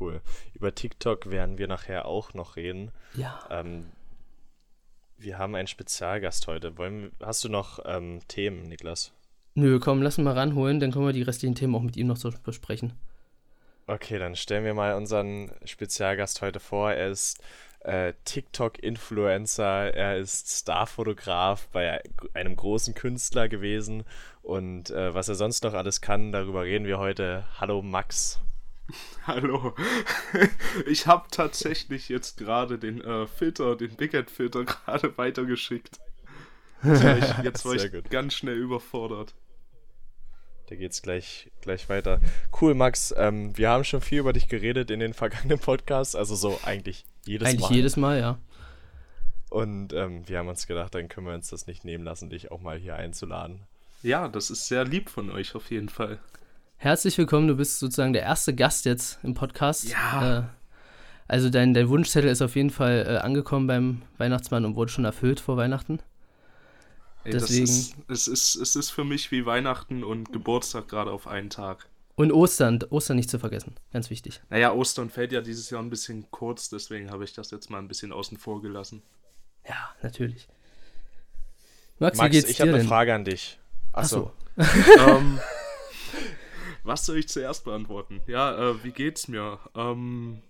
[0.00, 0.20] Cool.
[0.52, 2.90] Über TikTok werden wir nachher auch noch reden.
[3.14, 3.38] Ja.
[3.50, 3.86] Ähm,
[5.18, 6.78] wir haben einen Spezialgast heute.
[6.78, 9.12] Wollen, hast du noch ähm, Themen, Niklas?
[9.54, 12.06] Nö, komm, lass ihn mal ranholen, dann können wir die restlichen Themen auch mit ihm
[12.06, 12.92] noch so besprechen.
[13.86, 16.92] Okay, dann stellen wir mal unseren Spezialgast heute vor.
[16.92, 17.42] Er ist
[17.80, 22.02] äh, TikTok-Influencer, er ist Starfotograf bei
[22.34, 24.04] einem großen Künstler gewesen
[24.42, 27.44] und äh, was er sonst noch alles kann, darüber reden wir heute.
[27.58, 28.40] Hallo Max.
[29.26, 29.74] Hallo.
[30.86, 35.98] Ich habe tatsächlich jetzt gerade den äh, Filter, den Big Head Filter gerade weitergeschickt.
[36.82, 38.10] Jetzt war ich, jetzt war ich gut.
[38.10, 39.34] ganz schnell überfordert.
[40.68, 42.20] Da geht's gleich, gleich weiter.
[42.60, 43.14] Cool, Max.
[43.16, 47.04] Ähm, wir haben schon viel über dich geredet in den vergangenen Podcasts, also so eigentlich
[47.24, 47.72] jedes Eigentlich Mal.
[47.72, 48.38] jedes Mal, ja.
[49.48, 52.50] Und ähm, wir haben uns gedacht, dann können wir uns das nicht nehmen lassen, dich
[52.50, 53.60] auch mal hier einzuladen.
[54.02, 56.18] Ja, das ist sehr lieb von euch auf jeden Fall.
[56.78, 59.84] Herzlich willkommen, du bist sozusagen der erste Gast jetzt im Podcast.
[59.88, 60.38] Ja.
[60.38, 60.42] Äh,
[61.26, 65.04] also dein, dein Wunschzettel ist auf jeden Fall äh, angekommen beim Weihnachtsmann und wurde schon
[65.04, 66.00] erfüllt vor Weihnachten.
[67.24, 71.10] Ey, Deswegen- Das ist, es, ist, es ist für mich wie Weihnachten und Geburtstag gerade
[71.10, 71.88] auf einen Tag.
[72.14, 74.40] Und Ostern, Ostern nicht zu vergessen, ganz wichtig.
[74.48, 77.78] Naja, Ostern fällt ja dieses Jahr ein bisschen kurz, deswegen habe ich das jetzt mal
[77.78, 79.02] ein bisschen außen vor gelassen.
[79.68, 80.48] Ja, natürlich.
[81.98, 82.84] Max, wie Max, geht's ich habe eine?
[82.84, 83.58] Frage an dich.
[83.92, 84.32] Achso.
[84.56, 85.38] ähm,
[86.86, 88.22] was soll ich zuerst beantworten?
[88.26, 89.58] Ja, äh, wie geht's mir?
[89.74, 90.42] Ähm,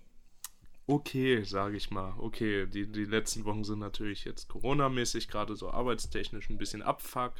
[0.85, 2.13] okay, sage ich mal.
[2.19, 7.33] Okay, die, die letzten Wochen sind natürlich jetzt Corona-mäßig, gerade so arbeitstechnisch ein bisschen Abfuck.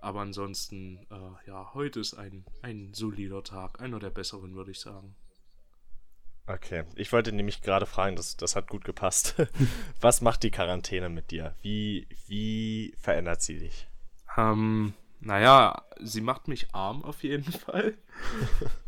[0.00, 3.80] Aber ansonsten, äh, ja, heute ist ein, ein solider Tag.
[3.80, 5.16] Einer der besseren, würde ich sagen.
[6.46, 9.36] Okay, ich wollte nämlich gerade fragen, das, das hat gut gepasst.
[10.00, 11.54] Was macht die Quarantäne mit dir?
[11.62, 13.88] Wie, wie verändert sie dich?
[14.36, 14.92] Ähm,
[15.24, 17.96] naja, sie macht mich arm auf jeden Fall.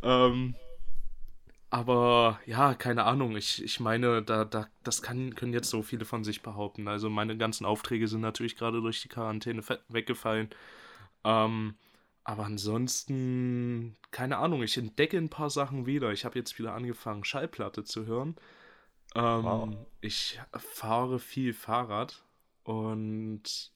[0.03, 0.55] ähm,
[1.71, 3.37] aber ja, keine Ahnung.
[3.37, 6.89] Ich, ich meine, da, da, das kann, können jetzt so viele von sich behaupten.
[6.89, 10.51] Also meine ganzen Aufträge sind natürlich gerade durch die Quarantäne weggefallen.
[11.25, 11.75] Ähm,
[12.25, 16.13] aber ansonsten, keine Ahnung, ich entdecke ein paar Sachen wieder.
[16.13, 18.37] Ich habe jetzt wieder angefangen, Schallplatte zu hören.
[19.15, 19.69] Ähm, wow.
[20.01, 22.25] Ich fahre viel Fahrrad
[22.65, 23.71] und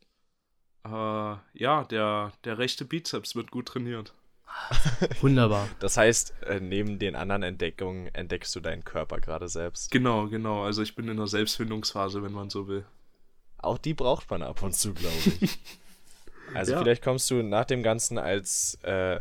[0.84, 4.14] äh, ja, der, der rechte Bizeps wird gut trainiert.
[5.20, 5.68] Wunderbar.
[5.78, 9.90] Das heißt, äh, neben den anderen Entdeckungen entdeckst du deinen Körper gerade selbst.
[9.90, 10.64] Genau, genau.
[10.64, 12.84] Also ich bin in der Selbstfindungsphase, wenn man so will.
[13.58, 15.58] Auch die braucht man ab und zu, glaube ich.
[16.52, 16.80] Also ja.
[16.80, 19.20] vielleicht kommst du nach dem Ganzen als äh,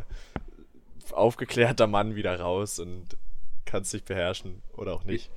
[1.12, 3.16] aufgeklärter Mann wieder raus und
[3.64, 5.30] kannst dich beherrschen oder auch nicht.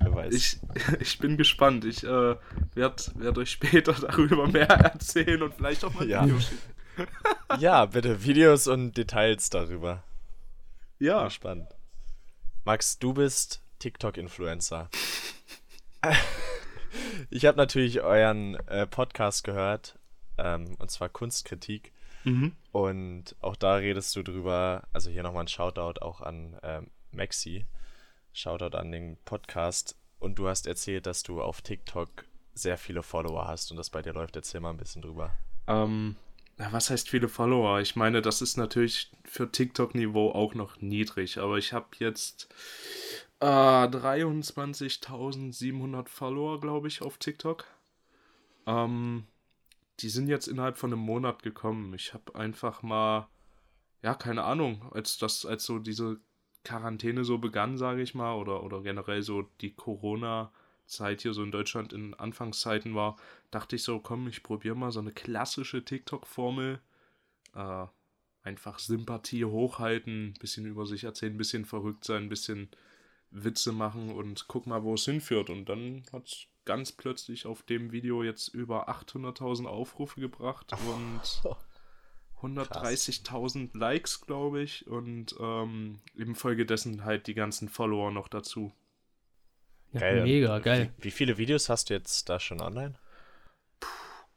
[0.00, 0.34] Wer weiß.
[0.34, 0.58] Ich,
[1.00, 1.84] ich bin gespannt.
[1.84, 2.36] Ich äh,
[2.74, 6.24] werde werd euch später darüber mehr erzählen und vielleicht auch mal ja.
[6.24, 6.58] Video schicken.
[7.58, 10.02] ja, bitte Videos und Details darüber.
[10.98, 11.22] Ja.
[11.22, 11.68] Bin spannend.
[12.64, 14.90] Max, du bist TikTok-Influencer.
[17.30, 19.98] ich habe natürlich euren äh, Podcast gehört
[20.36, 21.92] ähm, und zwar Kunstkritik.
[22.24, 22.52] Mhm.
[22.72, 27.66] Und auch da redest du drüber, also hier nochmal ein Shoutout auch an ähm, Maxi.
[28.32, 29.96] Shoutout an den Podcast.
[30.18, 34.02] Und du hast erzählt, dass du auf TikTok sehr viele Follower hast und das bei
[34.02, 34.34] dir läuft.
[34.36, 35.30] Erzähl mal ein bisschen drüber.
[35.66, 36.16] Ähm,
[36.56, 37.80] was heißt viele Follower?
[37.80, 42.52] Ich meine, das ist natürlich für TikTok-Niveau auch noch niedrig, aber ich habe jetzt
[43.40, 47.64] äh, 23.700 Follower, glaube ich, auf TikTok.
[48.66, 49.26] Ähm,
[50.00, 51.94] die sind jetzt innerhalb von einem Monat gekommen.
[51.94, 53.28] Ich habe einfach mal,
[54.02, 56.20] ja, keine Ahnung, als das, als so diese
[56.64, 61.50] Quarantäne so begann, sage ich mal, oder, oder generell so die Corona-Zeit hier so in
[61.52, 63.16] Deutschland in Anfangszeiten war,
[63.50, 66.80] dachte ich so, komm, ich probiere mal so eine klassische TikTok-Formel.
[67.54, 67.86] Äh,
[68.42, 72.68] einfach Sympathie hochhalten, bisschen über sich erzählen, bisschen verrückt sein, bisschen
[73.30, 75.50] Witze machen und guck mal, wo es hinführt.
[75.50, 81.20] Und dann hat es ganz plötzlich auf dem Video jetzt über 800.000 Aufrufe gebracht und
[82.42, 88.72] 130.000 Likes, glaube ich, und ähm, infolgedessen halt die ganzen Follower noch dazu.
[89.92, 90.22] Ja, geil.
[90.22, 90.92] Mega, geil.
[90.98, 92.94] Wie, wie, viele Videos hast du jetzt da schon online?
[93.80, 93.88] Puh,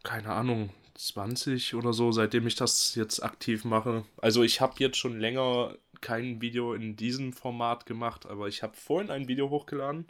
[0.04, 4.04] keine Ahnung, 20 oder so, seitdem ich das jetzt aktiv mache.
[4.18, 8.76] Also ich habe jetzt schon länger kein Video in diesem Format gemacht, aber ich habe
[8.76, 10.08] vorhin ein Video hochgeladen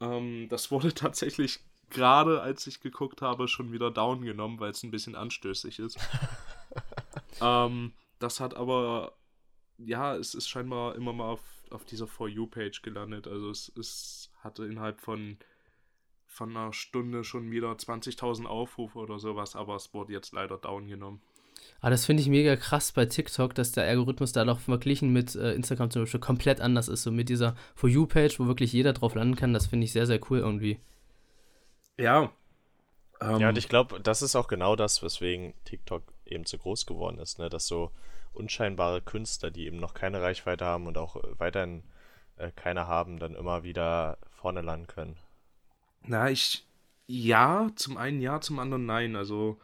[0.00, 4.82] ähm, das wurde tatsächlich gerade, als ich geguckt habe, schon wieder down genommen, weil es
[4.82, 5.98] ein bisschen anstößig ist.
[7.40, 9.12] ähm, das hat aber,
[9.78, 13.26] ja, es ist scheinbar immer mal auf, auf dieser For You-Page gelandet.
[13.26, 15.38] Also es, es hatte innerhalb von,
[16.26, 20.86] von einer Stunde schon wieder 20.000 Aufrufe oder sowas, aber es wurde jetzt leider down
[20.86, 21.22] genommen.
[21.78, 25.12] Aber ah, das finde ich mega krass bei TikTok, dass der Algorithmus da noch verglichen
[25.12, 27.02] mit äh, Instagram zum Beispiel komplett anders ist.
[27.02, 30.06] So mit dieser For You-Page, wo wirklich jeder drauf landen kann, das finde ich sehr,
[30.06, 30.78] sehr cool irgendwie.
[31.96, 32.32] Ja.
[33.22, 36.86] Ähm, ja, und ich glaube, das ist auch genau das, weswegen TikTok eben zu groß
[36.86, 37.48] geworden ist, ne?
[37.48, 37.90] Dass so
[38.32, 41.82] unscheinbare Künstler, die eben noch keine Reichweite haben und auch weiterhin
[42.36, 45.16] äh, keine haben, dann immer wieder vorne landen können.
[46.02, 46.66] Na, ich.
[47.06, 49.16] Ja, zum einen ja, zum anderen nein.
[49.16, 49.58] Also,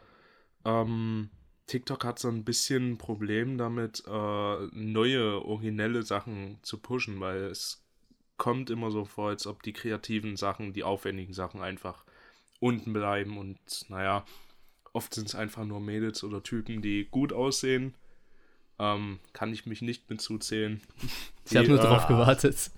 [0.65, 1.29] ähm,
[1.67, 7.43] TikTok hat so ein bisschen ein Problem damit, äh, neue, originelle Sachen zu pushen, weil
[7.43, 7.85] es
[8.37, 12.05] kommt immer so vor, als ob die kreativen Sachen, die aufwendigen Sachen einfach
[12.59, 14.25] unten bleiben und naja,
[14.97, 17.93] oft sind es einfach nur Mädels oder Typen, die gut aussehen.
[18.79, 20.81] Ähm, kann ich mich nicht mit zuzählen.
[21.49, 22.71] Ich habe nur äh, drauf gewartet.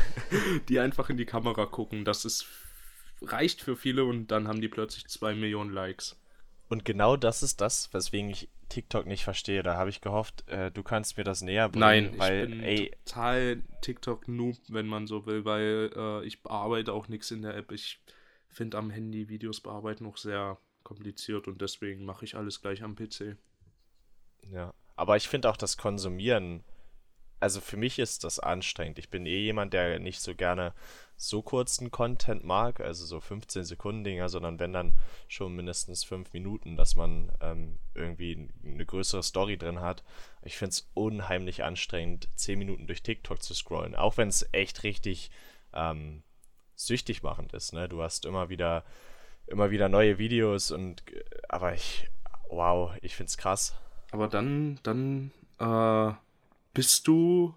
[0.70, 2.06] Die einfach in die Kamera gucken.
[2.06, 2.46] Das ist
[3.20, 6.16] reicht für viele und dann haben die plötzlich zwei Millionen Likes.
[6.70, 9.62] Und genau das ist das, weswegen ich TikTok nicht verstehe.
[9.62, 11.80] Da habe ich gehofft, äh, du kannst mir das näher bringen.
[11.80, 16.94] Nein, weil, ich bin ey, total TikTok-Noob, wenn man so will, weil äh, ich bearbeite
[16.94, 17.70] auch nichts in der App.
[17.70, 18.00] Ich
[18.48, 22.94] finde am Handy Videos bearbeiten noch sehr kompliziert und deswegen mache ich alles gleich am
[22.94, 23.36] PC.
[24.52, 26.62] Ja, aber ich finde auch das Konsumieren,
[27.40, 28.98] also für mich ist das anstrengend.
[28.98, 30.72] Ich bin eh jemand, der nicht so gerne
[31.16, 34.94] so kurzen Content mag, also so 15 Sekunden Dinger, sondern wenn dann
[35.28, 40.04] schon mindestens 5 Minuten, dass man ähm, irgendwie eine größere Story drin hat.
[40.42, 44.82] Ich finde es unheimlich anstrengend, 10 Minuten durch TikTok zu scrollen, auch wenn es echt
[44.84, 45.30] richtig
[45.72, 46.22] ähm,
[46.76, 47.72] süchtig machend ist.
[47.72, 47.88] Ne?
[47.88, 48.84] Du hast immer wieder,
[49.46, 51.02] immer wieder neue Videos und
[51.48, 52.08] aber ich,
[52.50, 53.74] wow, ich finde es krass.
[54.10, 56.12] Aber dann, dann äh,
[56.72, 57.54] bist du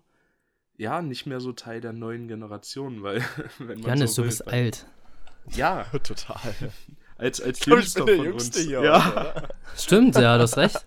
[0.80, 3.24] ja, nicht mehr so Teil der neuen Generation, weil
[3.60, 4.86] wenn man Janis, so du bist alt.
[5.52, 6.40] Ja, total.
[7.18, 8.68] Als, als Jüngster von Jüngste uns.
[8.68, 9.44] Hier ja.
[9.76, 10.78] Stimmt, ja, du hast recht.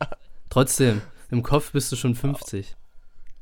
[0.49, 2.75] Trotzdem, im Kopf bist du schon 50.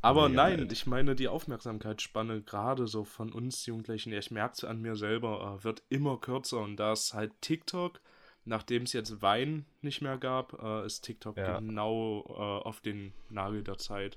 [0.02, 0.72] Aber Mega nein, alt.
[0.72, 5.58] ich meine, die Aufmerksamkeitsspanne gerade so von uns Jugendlichen, ich merke es an mir selber,
[5.60, 6.60] äh, wird immer kürzer.
[6.60, 8.00] Und da ist halt TikTok,
[8.46, 11.58] nachdem es jetzt Wein nicht mehr gab, äh, ist TikTok Ja.
[11.60, 14.16] genau äh, auf den Nagel der Zeit.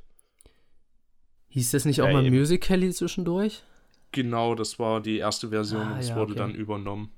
[1.50, 2.36] Hieß das nicht auch Ja, mal eben.
[2.36, 3.63] Musical.ly zwischendurch?
[4.12, 6.39] Genau, das war die erste Version Ah, und es ja, wurde okay.
[6.39, 7.12] dann übernommen.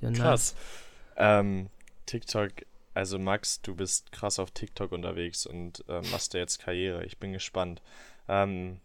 [0.00, 0.18] Ja, nice.
[0.20, 0.56] Krass.
[1.16, 1.70] Ähm,
[2.06, 2.50] TikTok,
[2.98, 7.04] also Max, du bist krass auf TikTok unterwegs und ähm, machst da jetzt Karriere.
[7.04, 7.80] Ich bin gespannt.
[8.26, 8.80] Ähm,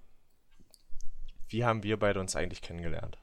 [1.50, 3.18] wie haben wir beide uns eigentlich kennengelernt?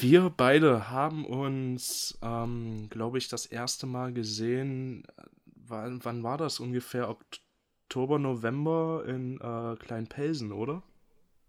[0.00, 5.04] Wir beide haben uns, ähm, glaube ich, das erste Mal gesehen.
[5.16, 7.08] äh, Wann, wann war das ungefähr?
[7.08, 10.82] Oktober, November in äh, Kleinpelsen, oder?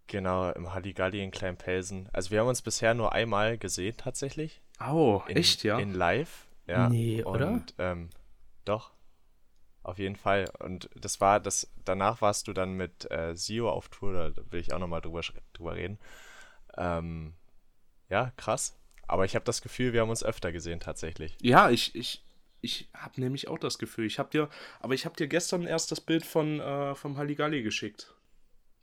[0.06, 2.08] Genau, im Halligalli in Kleinpelsen.
[2.14, 4.62] Also wir haben uns bisher nur einmal gesehen tatsächlich.
[4.78, 5.78] Au, In, echt, ja?
[5.78, 6.46] In live.
[6.66, 6.88] Ja.
[6.88, 7.48] Nee, oder?
[7.48, 8.10] Und, ähm,
[8.64, 8.92] doch.
[9.82, 10.46] Auf jeden Fall.
[10.60, 14.60] Und das war das, danach warst du dann mit äh, Sio auf Tour, da will
[14.60, 15.20] ich auch nochmal drüber,
[15.52, 15.98] drüber reden.
[16.76, 17.34] Ähm,
[18.08, 18.78] ja, krass.
[19.06, 21.36] Aber ich habe das Gefühl, wir haben uns öfter gesehen tatsächlich.
[21.42, 22.24] Ja, ich, ich,
[22.62, 24.06] ich habe nämlich auch das Gefühl.
[24.06, 24.48] Ich habe dir,
[24.80, 28.14] aber ich habe dir gestern erst das Bild von äh, vom Halligalli geschickt.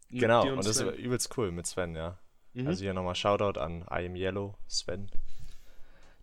[0.10, 2.20] Mit Genau, dir und das ist übelst cool mit Sven, ja.
[2.54, 2.68] Mhm.
[2.68, 5.10] Also hier nochmal Shoutout an I am Yellow, Sven,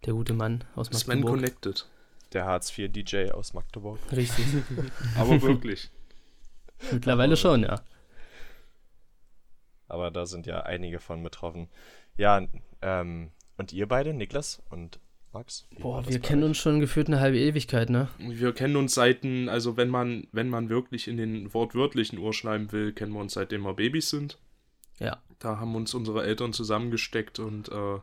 [0.05, 1.35] Der gute Mann aus Sven Magdeburg.
[1.41, 1.87] Connected.
[2.33, 3.99] der Hartz-IV-DJ aus Magdeburg.
[4.13, 4.45] Richtig.
[5.17, 5.91] Aber wirklich.
[6.93, 7.81] Mittlerweile schon, ja.
[9.89, 11.69] Aber da sind ja einige von betroffen.
[12.17, 12.47] Ja,
[12.83, 15.01] ähm, und ihr beide, Niklas und
[15.33, 15.67] Max?
[15.79, 16.49] Boah, wir kennen euch?
[16.51, 18.09] uns schon gefühlt eine halbe Ewigkeit, ne?
[18.19, 22.33] Wir kennen uns seit, den- also wenn man, wenn man wirklich in den wortwörtlichen Ohr
[22.33, 24.39] schreiben will, kennen wir uns seitdem wir Babys sind.
[24.99, 25.23] Ja.
[25.39, 27.99] Da haben uns unsere Eltern zusammengesteckt und äh,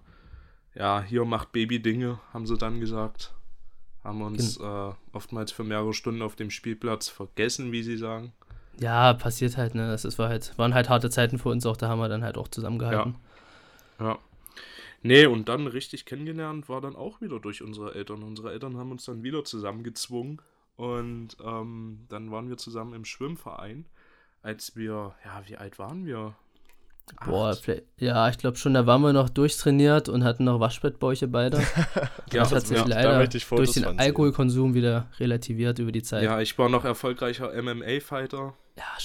[0.75, 3.33] ja, hier macht Baby Dinge, haben sie dann gesagt.
[4.03, 8.33] Haben uns äh, oftmals für mehrere Stunden auf dem Spielplatz vergessen, wie sie sagen.
[8.79, 9.87] Ja, passiert halt, ne?
[9.87, 12.23] Das ist, war halt, waren halt harte Zeiten für uns auch, da haben wir dann
[12.23, 13.15] halt auch zusammengehalten.
[13.99, 14.19] Ja.
[15.01, 18.23] Nee, und dann richtig kennengelernt war dann auch wieder durch unsere Eltern.
[18.23, 20.41] Unsere Eltern haben uns dann wieder zusammengezwungen
[20.75, 23.85] und ähm, dann waren wir zusammen im Schwimmverein,
[24.41, 26.35] als wir, ja, wie alt waren wir?
[27.25, 27.55] Boah,
[27.97, 31.57] ja, ich glaube schon, da waren wir noch durchtrainiert und hatten noch Waschbettbäuche beide.
[32.31, 33.85] ja, das hat sich ja, da leider durch den.
[33.99, 36.23] Alkoholkonsum wieder relativiert über die Zeit.
[36.23, 38.53] Ja, ja, ich war noch erfolgreicher MMA-Fighter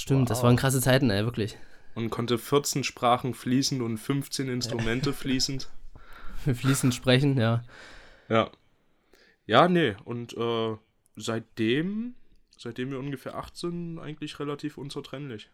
[0.01, 0.45] stimmt, das Wow.
[0.45, 1.57] waren krasse Zeiten, ey, wirklich.
[1.95, 5.69] und konnte 14 Sprachen fließend und 15 Instrumente fließend.
[6.45, 7.63] Fließend sprechen, ja.
[8.29, 8.51] Ja.
[9.47, 10.77] Ja, nee, und äh,
[11.17, 12.15] seitdem,
[12.57, 15.51] seitdem wir ungefähr 8 sind, eigentlich relativ unzertrennlich.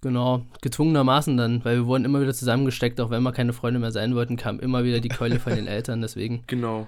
[0.00, 3.90] Genau, gezwungenermaßen dann, weil wir wurden immer wieder zusammengesteckt, auch wenn wir keine Freunde mehr
[3.90, 6.44] sein wollten, kam immer wieder die Keule von den Eltern, deswegen.
[6.46, 6.86] Genau.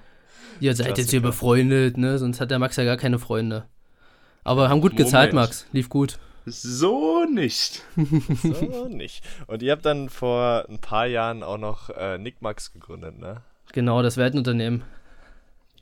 [0.61, 2.19] Ihr seid jetzt hier befreundet, ne?
[2.19, 3.67] Sonst hat der Max ja gar keine Freunde.
[4.45, 5.49] Aber haben gut gezahlt, Moment.
[5.51, 5.67] Max.
[5.73, 6.19] Lief gut.
[6.47, 7.83] So nicht.
[8.43, 9.25] So nicht.
[9.47, 13.43] Und ihr habt dann vor ein paar Jahren auch noch äh, Nick Max gegründet, ne?
[13.73, 14.83] Genau, das Weltenunternehmen.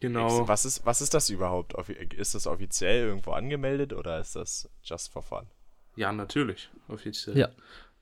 [0.01, 0.47] Genau.
[0.47, 1.75] Was ist, was ist das überhaupt?
[2.15, 5.47] Ist das offiziell irgendwo angemeldet oder ist das just for fun?
[5.99, 7.37] Ja, natürlich, offiziell.
[7.37, 7.49] Ja.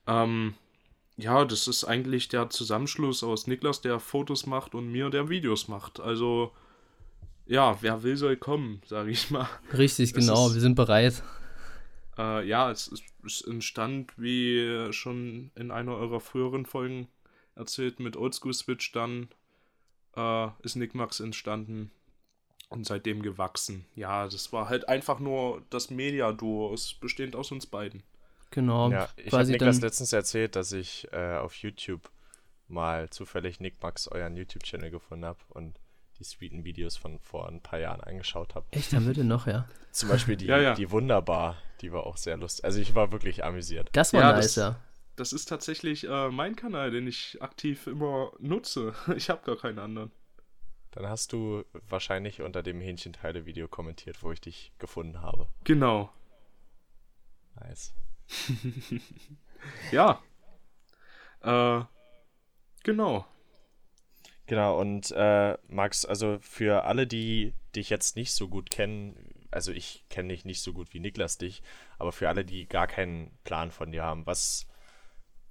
[0.05, 0.53] Ähm,
[1.17, 5.67] ja, das ist eigentlich der Zusammenschluss aus Niklas, der Fotos macht, und mir, der Videos
[5.67, 5.99] macht.
[5.99, 6.51] Also,
[7.47, 9.49] ja, wer will, soll kommen, sage ich mal.
[9.75, 10.47] Richtig, Das genau.
[10.47, 11.23] ist- Wir sind bereit.
[12.19, 17.07] Äh, ja, es, ist, es entstand, wie schon in einer eurer früheren Folgen
[17.55, 19.27] erzählt, mit Oldschool Switch dann
[20.15, 21.89] äh, ist Nickmax entstanden
[22.69, 23.85] und seitdem gewachsen.
[23.95, 28.03] Ja, das war halt einfach nur das Media-Duo, es bestehend aus uns beiden.
[28.51, 28.89] Genau.
[28.91, 29.87] Ja, ich habe Niklas dann.
[29.89, 32.09] letztens erzählt, dass ich äh, auf YouTube
[32.67, 35.79] mal zufällig Nick Max euren YouTube-Channel gefunden habe und
[36.19, 38.65] die sweeten Videos von vor ein paar Jahren angeschaut habe.
[38.71, 39.67] Echt, wir den noch, ja.
[39.91, 40.73] Zum Beispiel die, Ja, ja.
[40.73, 42.65] die Wunderbar, die war auch sehr lustig.
[42.65, 43.89] Also ich war wirklich amüsiert.
[43.93, 44.79] Das war Ja, nice, das- ja.
[45.15, 48.93] Das ist tatsächlich äh, mein Kanal, den ich aktiv immer nutze.
[49.15, 50.11] Ich habe gar keinen anderen.
[50.97, 55.47] Dann hast du wahrscheinlich unter dem Hähnchenteile-Video kommentiert, wo ich dich gefunden habe.
[55.63, 56.09] Genau.
[57.55, 57.93] Nice.
[59.91, 60.21] Ja.
[61.41, 61.83] Äh,
[62.83, 63.25] genau.
[64.47, 69.71] Genau, und äh, Max, also für alle, die dich jetzt nicht so gut kennen, also
[69.71, 71.61] ich kenne dich nicht so gut wie Niklas dich,
[71.99, 74.67] aber für alle, die gar keinen Plan von dir haben, was,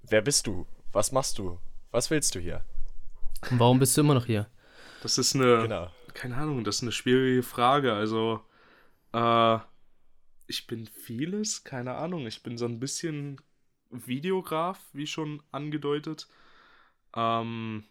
[0.02, 0.66] wer bist du?
[0.92, 1.60] Was machst du?
[1.92, 2.64] Was willst du hier?
[3.50, 4.48] Und warum bist du immer noch hier?
[5.02, 5.62] Das ist eine.
[5.62, 5.90] Genau.
[6.14, 7.92] keine Ahnung, das ist eine schwierige Frage.
[7.92, 8.40] Also,
[9.12, 9.58] äh,
[10.46, 12.26] ich bin vieles, keine Ahnung.
[12.26, 13.40] Ich bin so ein bisschen
[13.90, 16.28] Videograf, wie schon angedeutet.
[17.14, 17.84] Ähm,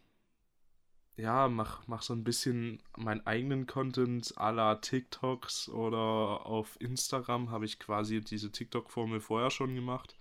[1.17, 7.51] ja, mach, mach so ein bisschen meinen eigenen Content à la TikToks oder auf Instagram
[7.51, 10.17] habe ich quasi diese TikTok-Formel vorher schon gemacht.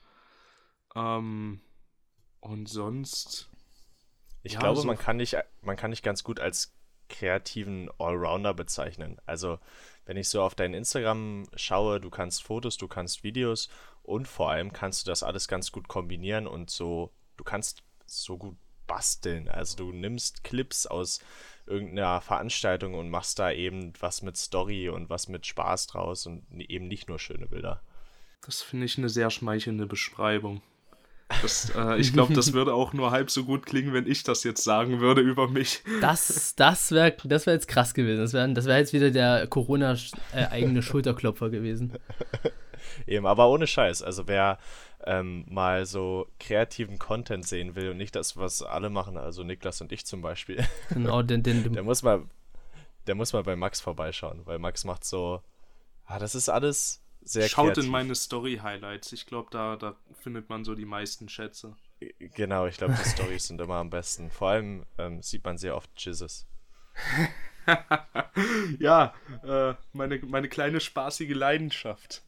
[0.95, 1.61] Ähm,
[2.41, 3.51] und sonst.
[4.45, 6.73] Ich Ja, glaube, so- man kann dich, man kann dich ganz gut als
[7.09, 9.19] kreativen Allrounder bezeichnen.
[9.27, 9.59] Also,
[10.07, 13.69] wenn ich so auf dein Instagram schaue, du kannst Fotos, du kannst Videos
[14.03, 18.37] und vor allem kannst du das alles ganz gut kombinieren und so, du kannst so
[18.39, 19.49] gut basteln.
[19.49, 21.21] Also, du nimmst Clips aus
[21.67, 26.45] irgendeiner Veranstaltung und machst da eben was mit Story und was mit Spaß draus und
[26.61, 27.83] eben nicht nur schöne Bilder.
[28.43, 30.61] Das finde ich eine sehr schmeichelnde Beschreibung.
[31.43, 34.45] Das, äh, ich glaube, das würde auch nur halb so gut klingen, wenn ich das
[34.45, 35.83] jetzt sagen würde über mich.
[36.01, 38.21] Das, das wäre das wär jetzt krass gewesen.
[38.21, 41.93] Das wäre das wär jetzt wieder der Corona-eigene Schulterklopfer gewesen.
[43.07, 44.03] Eben, aber ohne Scheiß.
[44.03, 44.59] Also wer
[45.07, 49.81] ähm, mal so kreativen Content sehen will und nicht das, was alle machen, also Niklas
[49.81, 52.23] und ich zum Beispiel, Genau, den, den, der muss mal,
[53.07, 55.43] der muss mal bei Max vorbeischauen, weil Max macht so,
[56.07, 57.85] ah, das ist alles sehr Schaut kreativ.
[57.85, 59.13] in meine Story-Highlights.
[59.13, 61.77] Ich glaube, da, da findet man so die meisten Schätze.
[62.19, 64.31] Genau, ich glaube, die Stories sind immer am besten.
[64.31, 66.47] Vor allem ähm, sieht man sehr oft Jizzes.
[68.79, 72.23] ja, äh, meine, meine kleine spaßige Leidenschaft.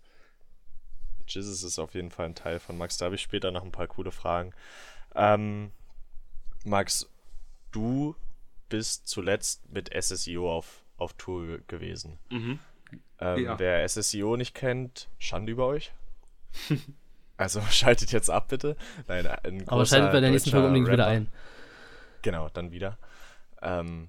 [1.28, 2.96] Jizzes ist auf jeden Fall ein Teil von Max.
[2.98, 4.54] Da habe ich später noch ein paar coole Fragen.
[5.14, 5.72] Ähm,
[6.64, 7.10] Max,
[7.72, 8.14] du
[8.68, 12.18] bist zuletzt mit SSIO auf, auf Tour ge- gewesen.
[12.30, 12.58] Mhm.
[13.20, 13.58] Ähm, Ja.
[13.58, 15.92] Wer SSIO nicht kennt, Schande über euch.
[17.36, 18.76] also schaltet jetzt ab, bitte.
[19.08, 21.28] Nein, ein aber schaltet bei der nächsten Folge unbedingt wieder ein.
[22.22, 22.98] Genau, dann wieder.
[23.62, 24.08] Ähm,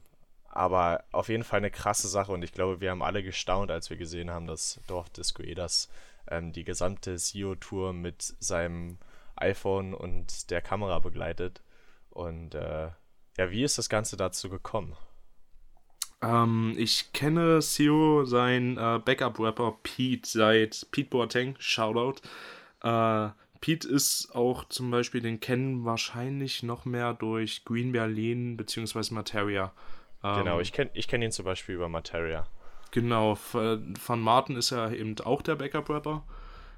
[0.49, 3.89] aber auf jeden Fall eine krasse Sache und ich glaube, wir haben alle gestaunt, als
[3.89, 5.87] wir gesehen haben, dass Dorf Disco Edas
[6.29, 8.97] ähm, die gesamte SEO-Tour mit seinem
[9.35, 11.61] iPhone und der Kamera begleitet.
[12.09, 12.89] Und äh,
[13.37, 14.95] ja, wie ist das Ganze dazu gekommen?
[16.21, 22.21] Ähm, ich kenne Sio, sein äh, Backup-Rapper Pete seit Pete Boateng, Shoutout.
[22.81, 23.29] Äh,
[23.61, 29.13] Pete ist auch zum Beispiel, den kennen wahrscheinlich noch mehr durch Green Berlin bzw.
[29.13, 29.73] Materia.
[30.23, 32.47] Ähm, Genau, ich kenne ich kenn ihn zum Beispiel über Materia.
[32.91, 36.23] Genau, v- von Martin ist er eben auch der Backup-Rapper.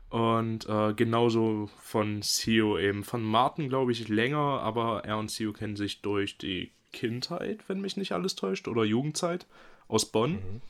[0.10, 3.04] Und äh, genauso von Sio eben.
[3.04, 7.82] Von Martin glaube ich länger, aber er und Sio kennen sich durch die Kindheit, wenn
[7.82, 9.46] mich nicht alles täuscht, oder Jugendzeit
[9.88, 10.62] aus Bonn.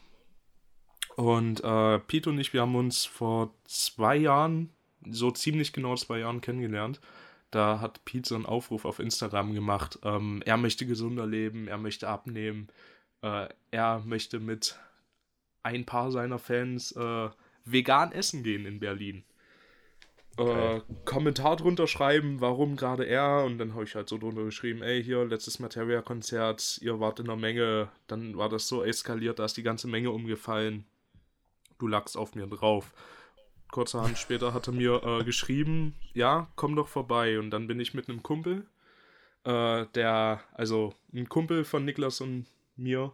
[1.16, 4.70] Und äh, Pete und ich, wir haben uns vor zwei Jahren,
[5.10, 7.02] so ziemlich genau zwei Jahren kennengelernt.
[7.52, 10.00] Da hat Pete so einen Aufruf auf Instagram gemacht.
[10.04, 12.68] Ähm, er möchte gesunder leben, er möchte abnehmen,
[13.22, 14.80] äh, er möchte mit
[15.64, 17.30] ein paar seiner Fans äh,
[17.66, 19.24] vegan essen gehen in Berlin.
[20.40, 23.44] Äh, Kommentar drunter schreiben, warum gerade er.
[23.46, 27.26] Und dann habe ich halt so drunter geschrieben, ey, hier, letztes Materia-Konzert, ihr wart in
[27.26, 27.90] der Menge.
[28.08, 30.86] Dann war das so eskaliert, da ist die ganze Menge umgefallen.
[31.78, 32.94] Du lagst auf mir drauf.
[33.72, 37.38] Kurzerhand später hat er mir äh, geschrieben, ja, komm doch vorbei.
[37.38, 38.66] Und dann bin ich mit einem Kumpel,
[39.44, 43.14] äh, der, also ein Kumpel von Niklas und mir,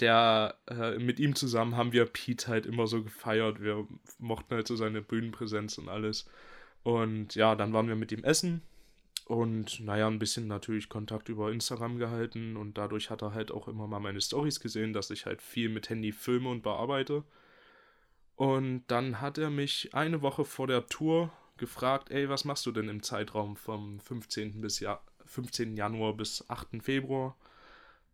[0.00, 3.60] der, äh, mit ihm zusammen haben wir Pete halt immer so gefeiert.
[3.60, 3.86] Wir
[4.18, 6.28] mochten halt so seine Bühnenpräsenz und alles.
[6.82, 8.62] Und ja, dann waren wir mit ihm essen
[9.26, 13.66] und naja, ein bisschen natürlich Kontakt über Instagram gehalten und dadurch hat er halt auch
[13.66, 17.24] immer mal meine Stories gesehen, dass ich halt viel mit Handy filme und bearbeite.
[18.36, 22.72] Und dann hat er mich eine Woche vor der Tour gefragt, ey, was machst du
[22.72, 24.60] denn im Zeitraum vom 15.
[24.60, 25.76] bis ja 15.
[25.76, 26.80] Januar bis 8.
[26.80, 27.36] Februar?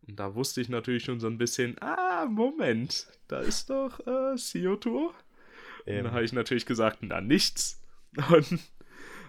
[0.07, 4.35] Und da wusste ich natürlich schon so ein bisschen, ah, Moment, da ist doch äh,
[4.35, 5.13] CO-Tour.
[5.85, 6.03] Und Eben.
[6.03, 7.81] dann habe ich natürlich gesagt, na nichts.
[8.29, 8.59] Und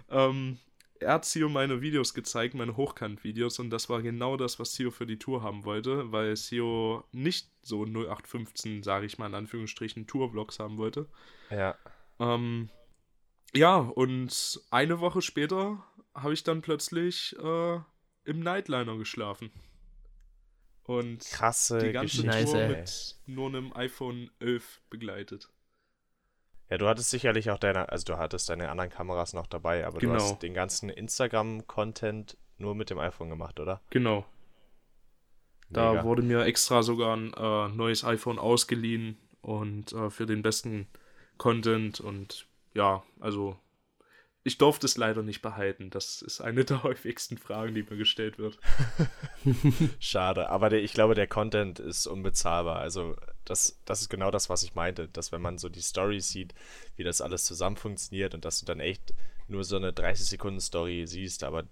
[0.09, 0.59] ähm,
[0.99, 4.91] er hat Sio meine Videos gezeigt, meine Hochkant-Videos, und das war genau das, was Sio
[4.91, 10.07] für die Tour haben wollte, weil Sio nicht so 0815, sage ich mal in Anführungsstrichen,
[10.07, 11.07] Tour-Vlogs haben wollte.
[11.49, 11.75] Ja.
[12.19, 12.69] Ähm,
[13.53, 15.83] ja, und eine Woche später
[16.13, 17.79] habe ich dann plötzlich äh,
[18.23, 19.51] im Nightliner geschlafen.
[20.85, 22.45] Und Krasse die ganze Geschichte.
[22.51, 25.49] Tour mit nur einem iPhone 11 begleitet.
[26.69, 29.99] Ja, du hattest sicherlich auch deine, also du hattest deine anderen Kameras noch dabei, aber
[29.99, 30.13] Genau.
[30.15, 33.81] du hast den ganzen Instagram-Content nur mit dem iPhone gemacht, oder?
[33.89, 34.25] Genau.
[35.69, 36.03] Da Mega.
[36.03, 40.87] wurde mir extra sogar ein äh, neues iPhone ausgeliehen und äh, für den besten
[41.37, 43.59] Content und ja, also
[44.45, 45.89] ich durfte es leider nicht behalten.
[45.89, 48.59] Das ist eine der häufigsten Fragen, die mir gestellt wird.
[49.99, 52.77] Schade, aber der, ich glaube, der Content ist unbezahlbar.
[52.77, 56.29] Also das, das ist genau das, was ich meinte, dass wenn man so die Stories
[56.29, 56.53] sieht,
[56.95, 59.15] wie das alles zusammen funktioniert und dass du dann echt
[59.47, 61.63] nur so eine 30-Sekunden-Story siehst, aber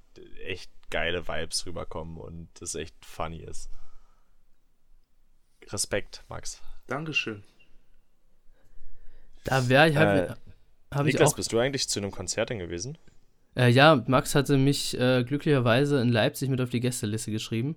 [0.43, 3.69] echt geile Vibes rüberkommen und das echt funny ist.
[5.69, 6.59] Respekt, Max.
[6.87, 7.43] Dankeschön.
[9.43, 10.35] Da wäre ich, habe Äh,
[10.95, 11.35] hab ich Niklas, auch.
[11.35, 12.97] bist du eigentlich zu einem Konzert denn gewesen?
[13.55, 17.75] Äh, ja, Max hatte mich äh, glücklicherweise in Leipzig mit auf die Gästeliste geschrieben.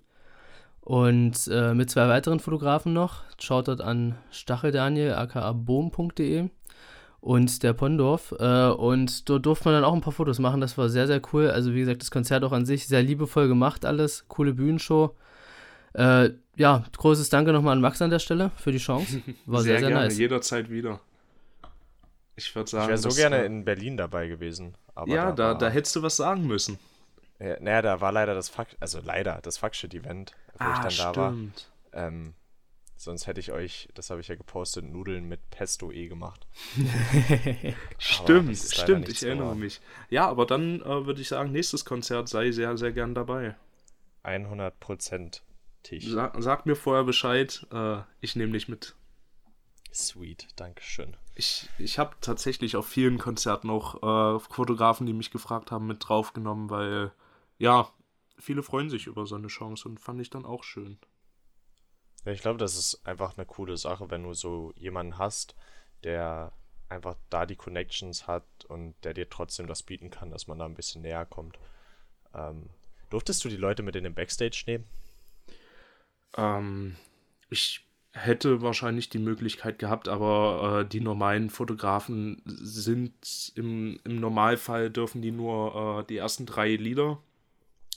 [0.80, 3.24] Und äh, mit zwei weiteren Fotografen noch.
[3.40, 6.48] Shoutout an Stachel Daniel, aka boom.de
[7.20, 8.32] und der Pondorf.
[8.38, 10.60] Äh, und dort durfte man dann auch ein paar Fotos machen.
[10.60, 11.50] Das war sehr, sehr cool.
[11.50, 14.28] Also, wie gesagt, das Konzert auch an sich sehr liebevoll gemacht, alles.
[14.28, 15.16] Coole Bühnenshow.
[15.94, 19.22] Äh, ja, großes Danke nochmal an Max an der Stelle für die Chance.
[19.46, 20.18] War sehr, sehr, gerne, nice.
[20.18, 21.00] jederzeit wieder.
[22.36, 24.76] Ich würde sagen, Ich wäre so gerne war- in Berlin dabei gewesen.
[24.94, 26.78] Aber ja, da, war- da hättest du was sagen müssen.
[27.38, 31.12] Ja, naja, da war leider das Fuck, also leider das Fuckshit-Event, wo Ah, ich dann
[31.14, 31.30] da war.
[31.32, 31.70] stimmt.
[31.92, 32.34] Ähm,
[32.96, 36.46] sonst hätte ich euch, das habe ich ja gepostet, Nudeln mit Pesto eh gemacht.
[37.98, 39.60] Stimmt, stimmt, ich erinnere geworden.
[39.60, 39.80] mich.
[40.10, 43.54] Ja, aber dann äh, würde ich sagen, nächstes Konzert sei sehr, sehr gern dabei.
[44.22, 45.42] 100 Prozent
[45.82, 46.06] Tisch.
[46.06, 48.94] Sa sag mir vorher Bescheid, äh, ich nehme dich mit.
[49.92, 51.16] Sweet, Dankeschön.
[51.38, 56.08] Ich, ich habe tatsächlich auf vielen Konzerten auch äh, Fotografen, die mich gefragt haben, mit
[56.08, 57.12] draufgenommen, weil,
[57.58, 57.90] ja,
[58.38, 60.98] viele freuen sich über so eine Chance und fand ich dann auch schön.
[62.24, 65.54] Ja, ich glaube, das ist einfach eine coole Sache, wenn du so jemanden hast,
[66.04, 66.52] der
[66.88, 70.64] einfach da die Connections hat und der dir trotzdem das bieten kann, dass man da
[70.64, 71.58] ein bisschen näher kommt.
[72.32, 72.70] Ähm,
[73.10, 74.84] durftest du die Leute mit in den Backstage nehmen?
[76.36, 76.96] Ähm,
[77.50, 77.85] ich
[78.16, 85.20] hätte wahrscheinlich die Möglichkeit gehabt, aber äh, die normalen Fotografen sind im, im Normalfall dürfen
[85.20, 87.18] die nur äh, die ersten drei Lieder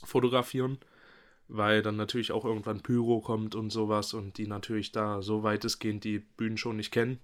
[0.04, 0.78] fotografieren,
[1.48, 6.04] weil dann natürlich auch irgendwann Pyro kommt und sowas und die natürlich da so weitestgehend
[6.04, 7.18] die Bühnen schon nicht kennen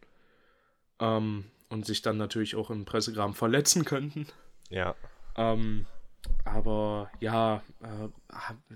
[0.99, 4.27] ähm, und sich dann natürlich auch im Pressegramm verletzen könnten.
[4.71, 4.95] Ja.
[5.37, 5.85] Ähm,
[6.45, 8.09] aber ja, äh,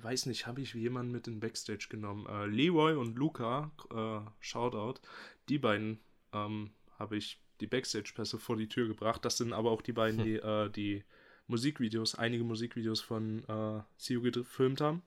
[0.03, 2.26] weiß nicht, habe ich jemanden mit in Backstage genommen?
[2.26, 5.01] Äh, Leroy und Luca, äh, Shoutout,
[5.49, 6.01] die beiden
[6.32, 9.24] ähm, habe ich die Backstage-Pässe vor die Tür gebracht.
[9.24, 11.05] Das sind aber auch die beiden, die äh, die
[11.47, 15.03] Musikvideos, einige Musikvideos von äh, Sio gefilmt haben.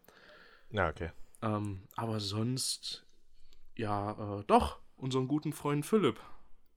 [0.70, 1.12] Ja, okay.
[1.42, 3.06] Ähm, aber sonst,
[3.76, 6.20] ja, äh, doch, unseren guten Freund Philipp,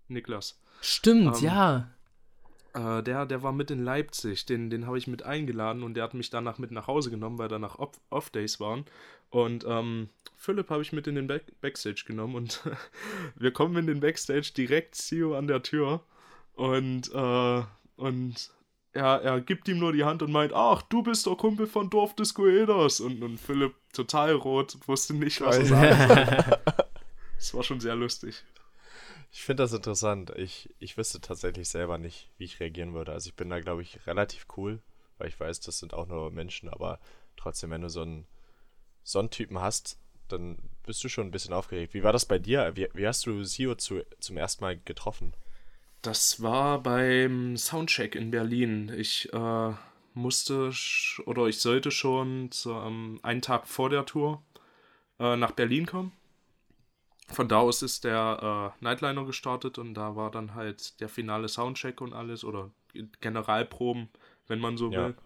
[0.09, 0.61] Niklas.
[0.81, 1.91] Stimmt, Ähm, ja.
[2.77, 6.05] Äh, der, der war mit in Leipzig, den, den habe ich mit eingeladen und der
[6.05, 8.85] hat mich danach mit nach Hause genommen, weil danach Off- Off-Days waren.
[9.31, 12.62] Und ähm, Philipp habe ich mit in den Back Backstage genommen und
[13.37, 16.03] wir kommen in den Backstage direkt Sio an der Tür
[16.55, 17.62] und, äh,
[17.97, 18.51] und
[18.93, 21.91] er, er gibt ihm nur die Hand und meint, ach, du bist der Kumpel von
[21.91, 23.01] Dorf des Goedas.
[23.01, 26.61] Und, und Philipp total rot, wusste nicht, was er sagt.
[27.37, 28.43] Das war schon sehr lustig.
[29.31, 30.33] Ich finde das interessant.
[30.37, 33.12] Ich, ich wüsste tatsächlich selber nicht, wie ich reagieren würde.
[33.12, 34.83] Also ich bin da, glaube ich, relativ cool,
[35.18, 37.01] weil ich weiß, das sind auch nur Menschen, aber
[37.37, 38.27] trotzdem, wenn du so einen,
[39.03, 39.99] so einen Typen hast,
[40.29, 41.95] dann bist du schon ein bisschen aufgeregt.
[41.95, 42.72] Wie war das bei dir?
[42.74, 45.35] Wie, wie hast du Sio zu, zum ersten Mal getroffen?
[46.03, 48.93] Das war beim Soundcheck in Berlin.
[48.97, 49.72] Ich äh,
[50.14, 50.72] musste
[51.27, 54.43] oder ich sollte schon ähm, einen Tag vor der Tour
[55.18, 56.12] äh, nach Berlin kommen.
[57.29, 61.49] Von da aus ist der äh, Nightliner gestartet und da war dann halt der finale
[61.49, 62.70] Soundcheck und alles oder
[63.20, 64.09] Generalproben,
[64.47, 65.07] wenn man so Ja.
[65.07, 65.16] will.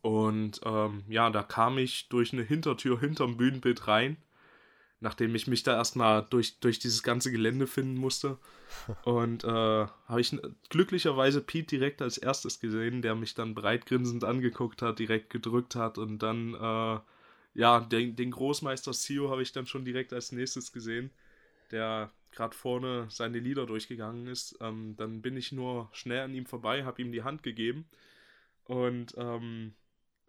[0.00, 4.16] Und ähm, ja, da kam ich durch eine Hintertür hinterm Bühnenbild rein,
[5.00, 8.38] nachdem ich mich da erstmal durch, durch dieses ganze Gelände finden musste.
[9.04, 10.36] Und äh, habe ich
[10.70, 15.98] glücklicherweise Pete direkt als erstes gesehen, der mich dann breitgrinsend angeguckt hat, direkt gedrückt hat
[15.98, 17.00] und dann, äh,
[17.54, 21.10] ja, den, den Großmeister Sio habe ich dann schon direkt als nächstes gesehen,
[21.70, 24.58] der gerade vorne seine Lieder durchgegangen ist.
[24.60, 27.86] Ähm, dann bin ich nur schnell an ihm vorbei, habe ihm die Hand gegeben
[28.64, 29.74] und ähm,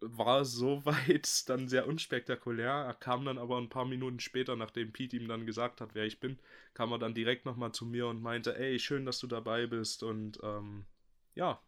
[0.02, 2.72] war soweit dann sehr unspektakulär.
[2.72, 6.06] Er kam dann aber ein paar Minuten später, nachdem Pete ihm dann gesagt hat, wer
[6.06, 6.40] ich bin,
[6.76, 10.04] kam er dann direkt nochmal zu mir und meinte, ey, schön, dass du dabei bist.
[10.04, 10.86] Und ähm,
[11.36, 11.62] ja,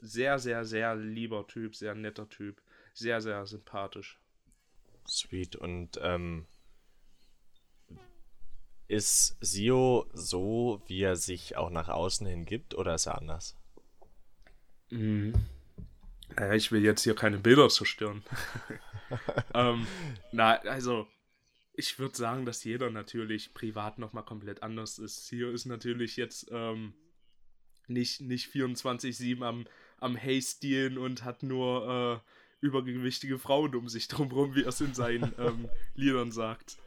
[0.00, 2.62] sehr, sehr, sehr lieber Typ, sehr netter Typ,
[2.94, 4.19] sehr, sehr sympathisch.
[5.06, 5.56] Sweet.
[5.56, 6.46] Und ähm,
[8.88, 13.56] ist Sio so, wie er sich auch nach außen hin gibt, oder ist er anders?
[14.90, 15.34] Mhm.
[16.36, 18.24] Naja, ich will jetzt hier keine Bilder zerstören.
[19.54, 19.86] ähm,
[20.32, 21.06] na, also,
[21.74, 25.28] ich würde sagen, dass jeder natürlich privat nochmal komplett anders ist.
[25.28, 26.94] Hier ist natürlich jetzt ähm,
[27.86, 29.66] nicht, nicht 24-7 am,
[29.98, 32.30] am Haystilen und hat nur äh,
[32.60, 36.78] übergewichtige Frauen um sich drumherum, wie er es in seinen ähm, Liedern sagt.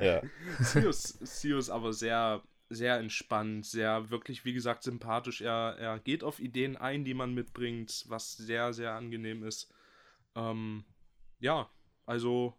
[0.00, 0.22] Ja.
[0.60, 5.40] Sius, Sius aber sehr, sehr entspannt, sehr wirklich, wie gesagt, sympathisch.
[5.40, 9.72] Er, er geht auf Ideen ein, die man mitbringt, was sehr, sehr angenehm ist.
[10.34, 10.84] Ähm,
[11.40, 11.68] ja,
[12.06, 12.54] also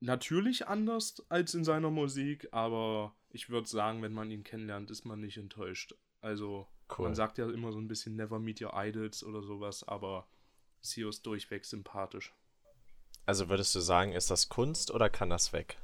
[0.00, 5.04] natürlich anders als in seiner Musik, aber ich würde sagen, wenn man ihn kennenlernt, ist
[5.04, 5.94] man nicht enttäuscht.
[6.20, 7.06] Also, Cool.
[7.06, 10.26] man sagt ja immer so ein bisschen Never Meet Your Idols oder sowas, aber
[10.82, 12.34] Sio ist durchweg sympathisch.
[13.24, 15.78] Also würdest du sagen, ist das Kunst oder kann das weg?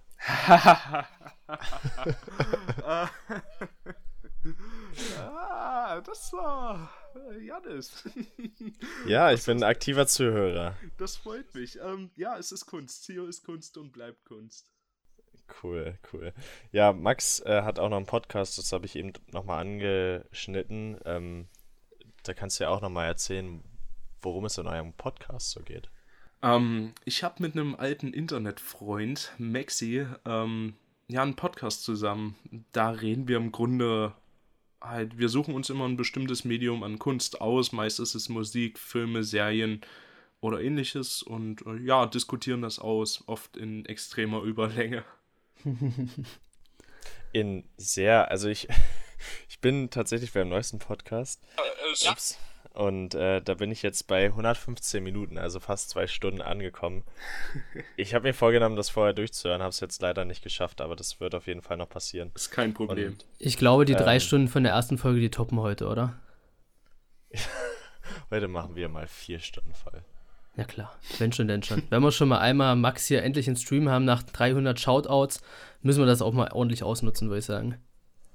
[5.18, 6.90] ah, das war
[7.40, 8.08] Janis.
[9.06, 10.76] Ja, ich bin ein aktiver Zuhörer.
[10.96, 11.78] Das freut mich.
[11.80, 13.04] Ähm, ja, es ist Kunst.
[13.04, 14.72] Sio ist Kunst und bleibt Kunst.
[15.62, 16.34] Cool, cool.
[16.72, 20.98] Ja, Max äh, hat auch noch einen Podcast, das habe ich eben nochmal angeschnitten.
[21.04, 21.48] Ähm,
[22.22, 23.62] da kannst du ja auch nochmal erzählen,
[24.22, 25.90] worum es in eurem Podcast so geht.
[26.42, 30.74] Ähm, ich habe mit einem alten Internetfreund, Maxi, ähm,
[31.08, 32.36] ja, einen Podcast zusammen.
[32.72, 34.14] Da reden wir im Grunde
[34.80, 37.72] halt, wir suchen uns immer ein bestimmtes Medium an Kunst aus.
[37.72, 39.80] Meist ist es Musik, Filme, Serien
[40.40, 45.04] oder ähnliches und äh, ja, diskutieren das aus, oft in extremer Überlänge.
[47.32, 48.68] In sehr, also ich,
[49.48, 51.42] ich bin tatsächlich beim neuesten Podcast.
[52.08, 52.38] Ups.
[52.74, 57.02] Und äh, da bin ich jetzt bei 115 Minuten, also fast zwei Stunden angekommen.
[57.96, 61.18] Ich habe mir vorgenommen, das vorher durchzuhören, habe es jetzt leider nicht geschafft, aber das
[61.18, 62.30] wird auf jeden Fall noch passieren.
[62.34, 63.12] Ist kein Problem.
[63.12, 64.20] Und Ich glaube, die drei Ähm.
[64.20, 66.20] Stunden von der ersten Folge, die toppen heute, oder?
[68.30, 70.02] heute machen wir mal vier Stunden voll.
[70.56, 71.82] Ja klar, wenn schon, denn schon.
[71.88, 75.40] Wenn wir schon mal einmal Max hier endlich in Stream haben nach 300 Shoutouts,
[75.82, 77.78] müssen wir das auch mal ordentlich ausnutzen, würde ich sagen.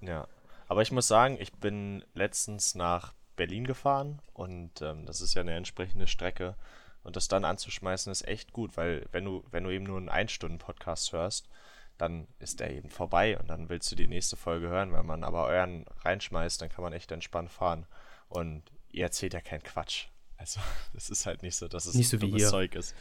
[0.01, 0.27] Ja,
[0.67, 5.41] aber ich muss sagen, ich bin letztens nach Berlin gefahren und ähm, das ist ja
[5.41, 6.55] eine entsprechende Strecke
[7.03, 10.09] und das dann anzuschmeißen ist echt gut, weil wenn du, wenn du eben nur einen
[10.09, 11.49] Ein-Stunden-Podcast hörst,
[11.97, 14.93] dann ist der eben vorbei und dann willst du die nächste Folge hören.
[14.93, 17.85] Wenn man aber euren reinschmeißt, dann kann man echt entspannt fahren
[18.29, 20.07] und ihr erzählt ja keinen Quatsch.
[20.37, 20.59] Also
[20.95, 22.49] es ist halt nicht so, dass es Nicht so wie dummes hier.
[22.49, 22.95] Zeug ist.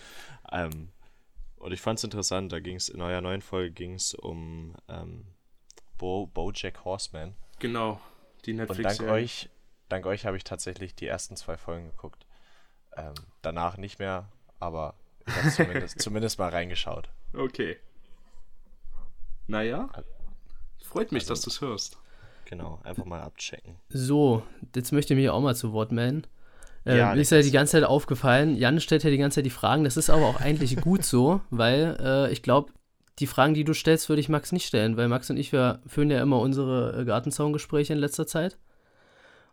[0.51, 0.91] Ähm,
[1.57, 4.75] und ich fand es interessant, da ging es in eurer neuen Folge ging es um
[4.89, 5.27] ähm,
[5.97, 7.37] Bo Bojack Horseman.
[7.61, 8.01] Genau,
[8.45, 9.49] die Und netflix dank euch,
[9.93, 12.27] dank euch habe ich tatsächlich die ersten zwei Folgen geguckt.
[12.97, 14.29] Ähm, danach nicht mehr,
[14.59, 14.95] aber
[15.27, 17.11] ich habe zumindest, zumindest mal reingeschaut.
[17.35, 17.77] Okay.
[19.47, 19.89] Naja,
[20.85, 21.99] freut mich, Also- dass du es hörst.
[22.47, 23.77] Genau, einfach mal abchecken.
[23.89, 24.43] So,
[24.75, 26.27] jetzt möchte ich mich auch mal zu Wort melden.
[26.85, 29.47] Äh, Ja, mir ist ja die ganze Zeit aufgefallen, Jan stellt ja die ganze Zeit
[29.47, 32.73] die Fragen, das ist aber auch eigentlich gut so, weil äh, ich glaube,
[33.21, 35.81] die Fragen, die du stellst, würde ich Max nicht stellen, weil Max und ich, wir
[35.87, 38.59] führen ja immer unsere äh, Gartenzaungespräche in letzter Zeit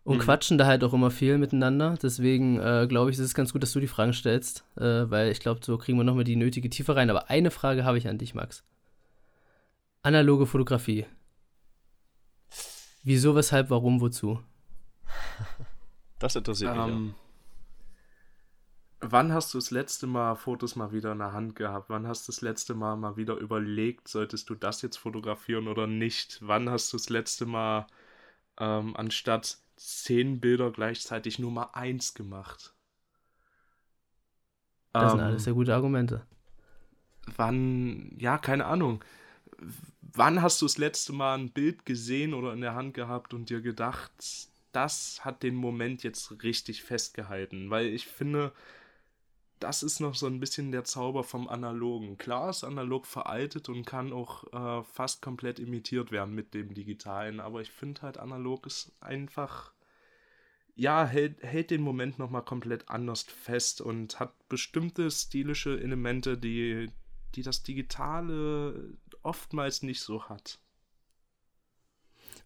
[0.04, 0.18] und Mhm.
[0.18, 1.96] quatschen da halt auch immer viel miteinander.
[2.02, 5.30] Deswegen äh, glaube ich, ist es ganz gut, dass du die Fragen stellst, äh, weil
[5.30, 7.10] ich glaube, so kriegen wir nochmal die nötige Tiefe rein.
[7.10, 8.64] Aber eine Frage habe ich an dich, Max.
[10.02, 11.06] Analoge Fotografie.
[13.02, 14.40] Wieso, weshalb, warum, wozu?
[16.18, 17.14] Das interessiert mich Ähm,
[19.00, 21.90] wann hast du das letzte Mal Fotos mal wieder in der Hand gehabt?
[21.90, 25.86] Wann hast du das letzte Mal mal wieder überlegt, solltest du das jetzt fotografieren oder
[25.86, 26.38] nicht?
[26.42, 27.86] Wann hast du das letzte Mal
[28.58, 32.74] ähm, anstatt zehn Bilder gleichzeitig nur mal eins gemacht?
[34.98, 36.24] Das sind Ähm, alles sehr gute Argumente.
[37.36, 39.02] wann, ja, keine Ahnung.
[40.02, 43.50] Wann hast du das letzte Mal ein Bild gesehen oder in der Hand gehabt und
[43.50, 44.10] dir gedacht,
[44.72, 47.70] das hat den Moment jetzt richtig festgehalten?
[47.70, 48.52] Weil ich finde,
[49.60, 52.16] das ist noch so ein bisschen der Zauber vom Analogen.
[52.16, 57.40] Klar ist analog veraltet und kann auch äh, fast komplett imitiert werden mit dem Digitalen,
[57.40, 59.72] aber ich finde halt, analog ist einfach,
[60.74, 66.90] ja, hält, hält den Moment nochmal komplett anders fest und hat bestimmte stilische Elemente, die,
[67.34, 70.58] die das Digitale oftmals nicht so hat.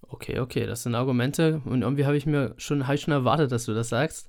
[0.02, 3.52] Okay, okay, das sind Argumente und irgendwie habe ich mir schon, hab ich schon erwartet,
[3.52, 4.28] dass du das sagst.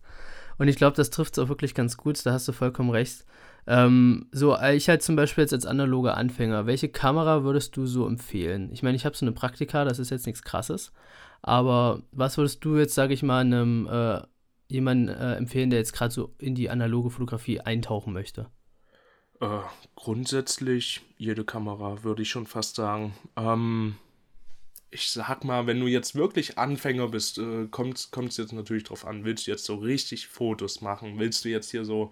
[0.58, 3.26] Und ich glaube, das trifft es auch wirklich ganz gut, da hast du vollkommen recht.
[3.68, 7.86] Ähm, so, äh, ich halt zum Beispiel jetzt als analoger Anfänger, welche Kamera würdest du
[7.86, 8.70] so empfehlen?
[8.72, 10.94] Ich meine, ich habe so eine Praktika, das ist jetzt nichts krasses,
[11.42, 14.22] aber was würdest du jetzt, sage ich mal, einem äh,
[14.68, 18.48] jemanden äh, empfehlen, der jetzt gerade so in die analoge Fotografie eintauchen möchte?
[19.42, 19.60] Äh,
[19.96, 23.14] grundsätzlich jede Kamera, würde ich schon fast sagen.
[23.36, 23.96] Ähm,
[24.96, 29.06] ich sag mal, wenn du jetzt wirklich Anfänger bist, äh, kommt es jetzt natürlich drauf
[29.06, 31.20] an, willst du jetzt so richtig Fotos machen?
[31.20, 32.12] Willst du jetzt hier so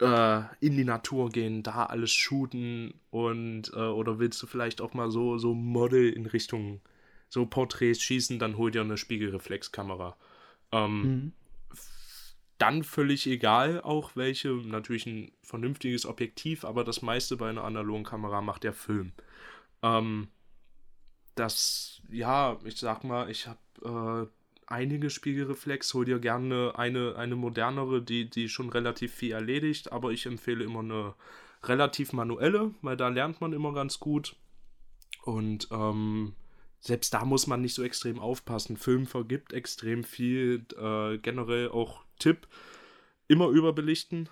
[0.00, 4.94] äh, in die Natur gehen, da alles shooten und äh, oder willst du vielleicht auch
[4.94, 6.80] mal so, so Model in Richtung
[7.28, 10.16] so Porträts schießen, dann hol dir eine Spiegelreflexkamera.
[10.72, 11.32] Ähm, Mhm.
[12.58, 18.04] dann völlig egal, auch welche, natürlich ein vernünftiges Objektiv, aber das meiste bei einer analogen
[18.04, 19.12] Kamera macht der Film.
[19.82, 20.28] Ähm,
[21.34, 27.36] das, ja, ich sag mal, ich habe äh, einige Spiegelreflex, hol dir gerne eine, eine
[27.36, 31.14] modernere, die, die schon relativ viel erledigt, aber ich empfehle immer eine
[31.64, 34.36] relativ manuelle, weil da lernt man immer ganz gut.
[35.22, 36.34] Und ähm,
[36.80, 38.76] selbst da muss man nicht so extrem aufpassen.
[38.76, 40.66] Film vergibt extrem viel.
[40.78, 42.46] Äh, generell auch Tipp,
[43.26, 44.28] immer überbelichten.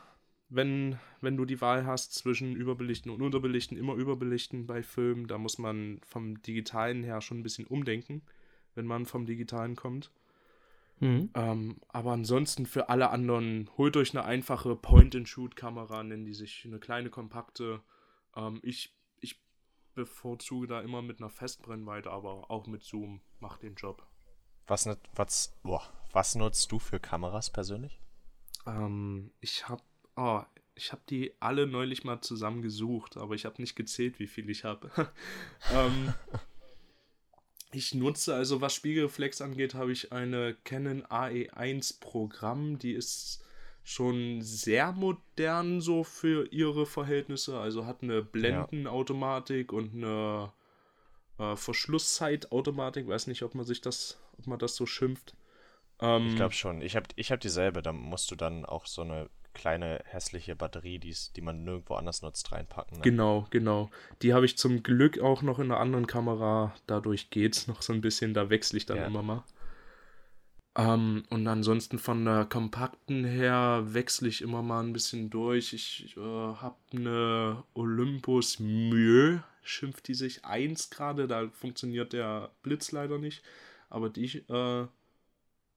[0.54, 5.26] Wenn, wenn du die Wahl hast zwischen überbelichten und unterbelichten, immer überbelichten bei Filmen.
[5.26, 8.22] Da muss man vom Digitalen her schon ein bisschen umdenken,
[8.74, 10.10] wenn man vom Digitalen kommt.
[11.00, 11.30] Mhm.
[11.34, 16.78] Ähm, aber ansonsten für alle anderen, holt euch eine einfache Point-and-Shoot-Kamera, nennen die sich, eine
[16.78, 17.80] kleine, kompakte.
[18.36, 19.42] Ähm, ich, ich
[19.94, 24.06] bevorzuge da immer mit einer Festbrennweite, aber auch mit Zoom macht den Job.
[24.66, 25.82] Was, was, boah,
[26.12, 28.00] was nutzt du für Kameras persönlich?
[28.66, 29.82] Ähm, ich habe
[30.16, 30.42] oh,
[30.74, 34.48] ich hab die alle neulich mal zusammen gesucht, aber ich habe nicht gezählt, wie viel
[34.50, 34.90] ich habe.
[35.74, 36.14] ähm,
[37.72, 43.44] ich nutze also, was Spiegelreflex angeht, habe ich eine Canon AE1 Programm, die ist
[43.84, 50.52] schon sehr modern so für ihre Verhältnisse, also hat eine Blendenautomatik und eine
[51.38, 55.34] äh, Verschlusszeitautomatik, weiß nicht, ob man sich das, ob man das so schimpft.
[56.00, 56.82] Ähm, Ich glaube schon.
[56.82, 57.82] Ich habe ich hab dieselbe.
[57.82, 62.22] Da musst du dann auch so eine kleine hässliche Batterie, die's, die man nirgendwo anders
[62.22, 62.98] nutzt, reinpacken.
[62.98, 63.02] Ne?
[63.02, 63.90] Genau, genau.
[64.22, 66.74] Die habe ich zum Glück auch noch in einer anderen Kamera.
[66.86, 68.34] Dadurch geht's noch so ein bisschen.
[68.34, 69.06] Da wechsle ich dann Ja.
[69.06, 69.44] immer mal.
[70.74, 75.74] Ähm, und ansonsten von der kompakten her wechsle ich immer mal ein bisschen durch.
[75.74, 81.28] Ich äh, habe eine Olympus Mieux, schimpft die sich 1 gerade.
[81.28, 83.42] Da funktioniert der Blitz leider nicht.
[83.90, 84.86] Aber die äh,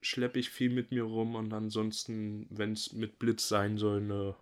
[0.05, 1.35] schleppe ich viel mit mir rum.
[1.35, 4.35] Und ansonsten, wenn es mit Blitz sein soll, eine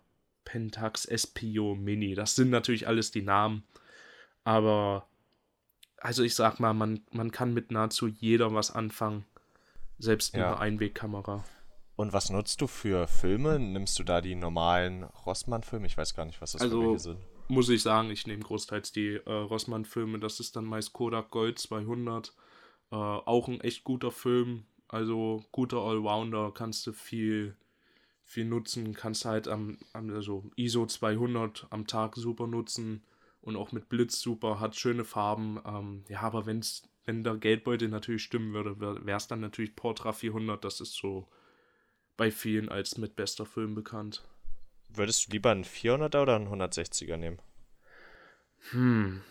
[0.46, 2.16] Pentax Espio Mini.
[2.16, 3.64] Das sind natürlich alles die Namen.
[4.44, 5.08] Aber,
[5.98, 9.26] also ich sag mal, man, man kann mit nahezu jeder was anfangen.
[10.00, 10.48] Selbst mit Ja.
[10.52, 11.46] einer Einwegkamera.
[11.96, 13.60] Und was nutzt du für Filme?
[13.60, 15.86] Nimmst du da die normalen Rossmann-Filme?
[15.86, 17.20] Ich weiß gar nicht, was das für Also, welche sind.
[17.48, 20.20] muss ich sagen, ich nehme großteils die äh, Rossmann-Filme.
[20.20, 22.34] Das ist dann meist Kodak Gold 200.
[22.92, 24.66] Äh, auch ein echt guter Film.
[24.94, 26.52] Also guter Allrounder.
[26.54, 27.56] Kannst du viel,
[28.24, 28.94] viel nutzen.
[28.94, 33.04] Kannst halt am, am also ISO 200 am Tag super nutzen.
[33.42, 34.60] Und auch mit Blitz super.
[34.60, 35.60] Hat schöne Farben.
[35.66, 40.14] Ähm, ja, aber wenn's, wenn der Geldbeutel natürlich stimmen würde, wäre es dann natürlich Portra
[40.14, 40.64] 400.
[40.64, 41.28] Das ist so
[42.16, 44.24] bei vielen als mit bester Film bekannt.
[44.90, 47.40] Würdest du lieber einen 400er oder einen 160er nehmen?
[48.70, 49.22] Hm.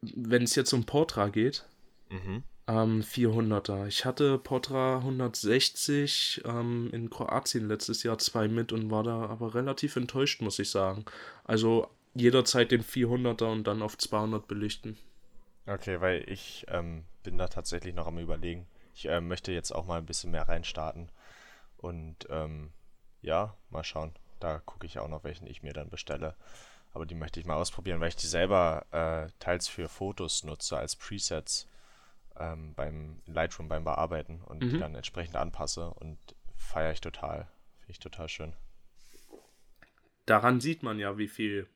[0.00, 1.64] Wenn es jetzt um Portra geht,
[2.12, 2.44] Mhm.
[2.68, 3.86] Ähm, 400er.
[3.86, 9.54] Ich hatte Portra 160 ähm, in Kroatien letztes Jahr zwei mit und war da aber
[9.54, 11.04] relativ enttäuscht, muss ich sagen.
[11.44, 14.98] Also jederzeit den 400er und dann auf 200 belichten.
[15.66, 18.66] Okay, weil ich ähm, bin da tatsächlich noch am Überlegen.
[18.94, 21.10] Ich äh, möchte jetzt auch mal ein bisschen mehr reinstarten.
[21.78, 22.72] Und ähm,
[23.22, 24.12] ja, mal schauen.
[24.40, 26.34] Da gucke ich auch noch, welchen ich mir dann bestelle.
[26.92, 30.76] Aber die möchte ich mal ausprobieren, weil ich die selber äh, teils für Fotos nutze
[30.76, 31.66] als Presets
[32.42, 34.78] ähm, beim Lightroom beim Bearbeiten und die Mhm.
[34.78, 36.18] dann entsprechend anpasse und
[36.56, 37.48] feiere ich total.
[37.78, 38.54] Finde ich total schön.
[40.26, 41.68] Daran sieht man ja, wie viel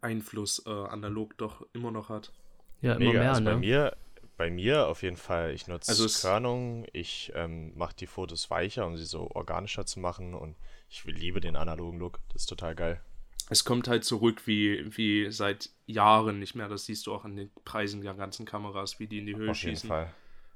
[0.00, 2.32] Einfluss äh, analog doch immer noch hat.
[2.80, 3.20] Ja, immer Mega.
[3.20, 3.56] mehr, also bei ne?
[3.56, 3.96] mir,
[4.36, 8.86] bei mir auf jeden Fall, ich nutze Also Körnung, ich ähm, mache die Fotos weicher,
[8.86, 10.56] um sie so organischer zu machen und
[10.88, 12.20] ich liebe den analogen Look.
[12.32, 13.00] Das ist total geil.
[13.48, 16.68] Es kommt halt zurück wie, wie seit Jahren nicht mehr.
[16.68, 19.50] Das siehst du auch an den Preisen der ganzen Kameras, wie die in die Höhe
[19.50, 19.88] Auf jeden schießen.
[19.88, 20.12] Fall.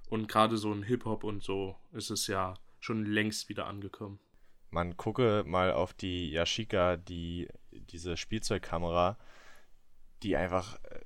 [0.08, 4.18] Und gerade so in Hip-Hop und so ist es ja schon längst wieder angekommen.
[4.70, 9.18] Man gucke mal auf die Yashica, die, diese Spielzeugkamera,
[10.22, 11.00] die einfach äh,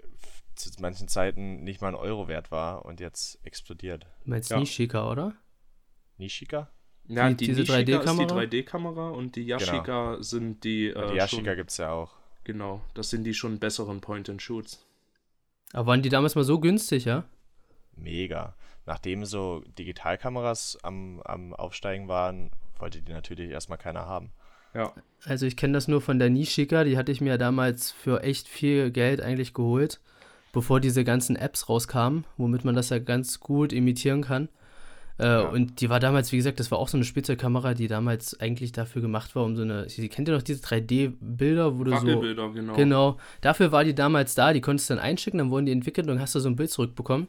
[0.54, 4.06] zu manchen Zeiten nicht mal ein Euro wert war und jetzt explodiert.
[4.24, 4.58] Du meinst Ja.
[4.58, 5.34] Nishika, oder?
[6.16, 6.70] Nishika?
[7.08, 8.34] Ja, Die- die, diese Nishika ist die 3D-Kamera?
[8.40, 12.12] 3D-Kamera und die Yashica sind die, äh, die Yashica schon, gibt es ja auch.
[12.44, 14.84] genau, das sind die schon besseren Point-and-Shoots.
[15.72, 17.24] Aber waren die damals mal so günstig, ja?
[17.96, 18.54] Mega.
[18.86, 24.30] Nachdem so Digitalkameras am, am Aufsteigen waren, wollte die natürlich erstmal keiner haben.
[24.74, 24.92] Ja.
[25.24, 28.48] Also ich kenne das nur von der Nishika, die hatte ich mir damals für echt
[28.48, 30.00] viel Geld eigentlich geholt,
[30.52, 34.48] bevor diese ganzen Apps rauskamen, womit man das ja ganz gut imitieren kann.
[35.18, 38.38] Äh, Und die war damals, wie gesagt, das war auch so eine Spielzeugkamera, die damals
[38.40, 41.96] eigentlich dafür gemacht war, um so eine, sie kennt ihr noch diese 3D-Bilder, wo du
[41.96, 42.20] so,
[42.52, 42.74] genau.
[42.74, 46.06] genau, dafür war die damals da, die konntest du dann einschicken, dann wurden die entwickelt
[46.08, 47.28] und dann hast du so ein Bild zurückbekommen.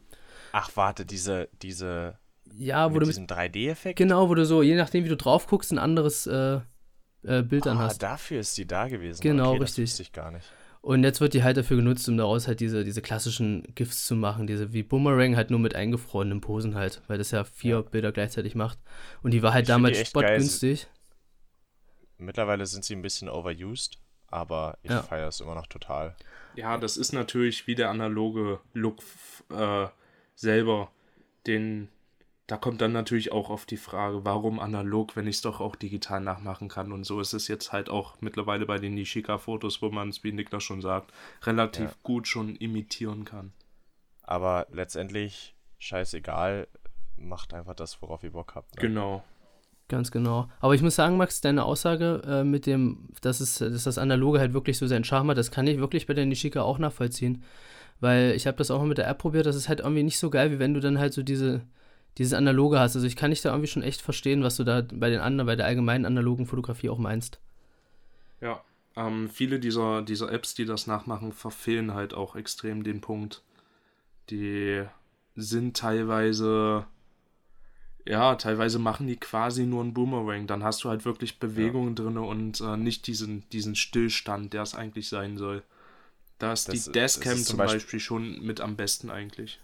[0.52, 2.18] Ach, warte, diese, diese,
[2.56, 3.96] Ja, wo mit du mit, diesem 3D-Effekt?
[3.98, 6.60] genau, wo du so, je nachdem, wie du drauf guckst, ein anderes äh,
[7.22, 8.02] äh, Bild dann Ah, hast.
[8.02, 9.20] dafür ist die da gewesen.
[9.22, 9.84] Genau, okay, Das richtig.
[9.84, 10.46] wusste ich gar nicht.
[10.86, 14.14] Und jetzt wird die halt dafür genutzt, um daraus halt diese, diese klassischen GIFs zu
[14.14, 18.12] machen, diese wie Boomerang halt nur mit eingefrorenen Posen halt, weil das ja vier Bilder
[18.12, 18.78] gleichzeitig macht.
[19.20, 20.28] Und die war halt Ich damals die echt geil.
[20.28, 20.86] spottgünstig.
[22.18, 25.02] Mittlerweile sind sie ein bisschen overused, aber ich Ja.
[25.02, 26.14] feiere es immer noch total.
[26.54, 29.02] Ja, das ist natürlich wie der analoge Look
[29.50, 29.88] äh,
[30.36, 30.92] selber.
[31.48, 31.88] Den,
[32.46, 35.74] da kommt dann natürlich auch auf die Frage, warum analog, wenn ich es doch auch
[35.74, 36.92] digital nachmachen kann.
[36.92, 40.30] Und so ist es jetzt halt auch mittlerweile bei den Nishika-Fotos, wo man es, wie
[40.32, 41.96] Niklas schon sagt, relativ Ja.
[42.04, 43.52] gut schon imitieren kann.
[44.22, 46.68] Aber letztendlich, scheißegal,
[47.16, 48.76] macht einfach das, worauf ihr Bock habt.
[48.76, 48.82] Ne?
[48.82, 49.24] Genau.
[49.88, 50.48] Ganz genau.
[50.60, 54.40] Aber ich muss sagen, Max, deine Aussage äh, mit dem, dass, es, dass das Analoge
[54.40, 57.44] halt wirklich so seinen Charme hat, das kann ich wirklich bei der Nishika auch nachvollziehen.
[58.00, 60.18] Weil ich habe das auch mal mit der App probiert, das ist halt irgendwie nicht
[60.18, 61.62] so geil, wie wenn du dann halt so diese,
[62.18, 62.94] dieses Analoge hast.
[62.96, 65.46] Also ich kann dich da irgendwie schon echt verstehen, was du da bei den anderen,
[65.46, 67.38] bei der allgemeinen analogen Fotografie auch meinst.
[68.40, 68.62] Ja,
[68.96, 73.42] ähm, viele dieser, dieser Apps, die das nachmachen, verfehlen halt auch extrem den Punkt.
[74.30, 74.82] Die
[75.36, 76.86] sind teilweise,
[78.06, 80.46] ja, teilweise machen die quasi nur einen Boomerang.
[80.46, 84.74] Dann hast du halt wirklich Bewegungen drin und äh, nicht diesen, diesen Stillstand, der es
[84.74, 85.62] eigentlich sein soll.
[86.38, 89.60] Da ist Das- die das Dashcam zum zum Beispiel- Beispiel schon mit am besten eigentlich.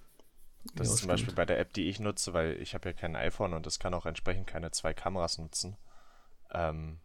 [0.75, 1.37] Das Ja, ist zum Beispiel stimmt.
[1.37, 3.95] bei der App, die ich nutze, weil ich habe ja kein iPhone und das kann
[3.95, 5.77] auch entsprechend keine zwei Kameras nutzen.
[6.53, 7.01] Ähm,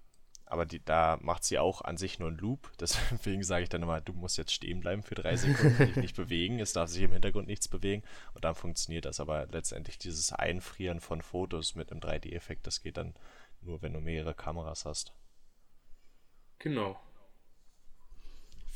[0.45, 2.72] aber die, da macht sie auch an sich nur einen Loop.
[2.80, 6.16] Deswegen sage ich dann immer, du musst jetzt stehen bleiben für drei Sekunden, dich nicht
[6.18, 6.60] bewegen.
[6.60, 8.03] Es darf sich im Hintergrund nichts bewegen
[8.34, 9.20] und dann funktioniert das.
[9.22, 13.16] Aber letztendlich dieses Einfrieren von Fotos mit einem 3D-Effekt, das geht dann
[13.62, 15.14] nur, wenn du mehrere Kameras hast.
[16.60, 16.99] Genau.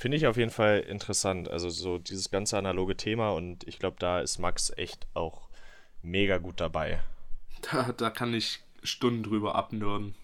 [0.01, 1.47] Finde ich auf jeden Fall interessant.
[1.47, 5.47] Also so dieses ganze analoge Thema und ich glaube, da ist Max echt auch
[6.01, 7.03] mega gut dabei.
[7.61, 10.15] Da, da kann ich Stunden drüber abnörden.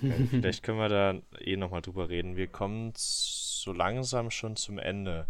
[0.00, 2.36] Ja, Vielleicht können wir da eh nochmal drüber reden.
[2.36, 5.26] Wir kommen so langsam schon zum Ende.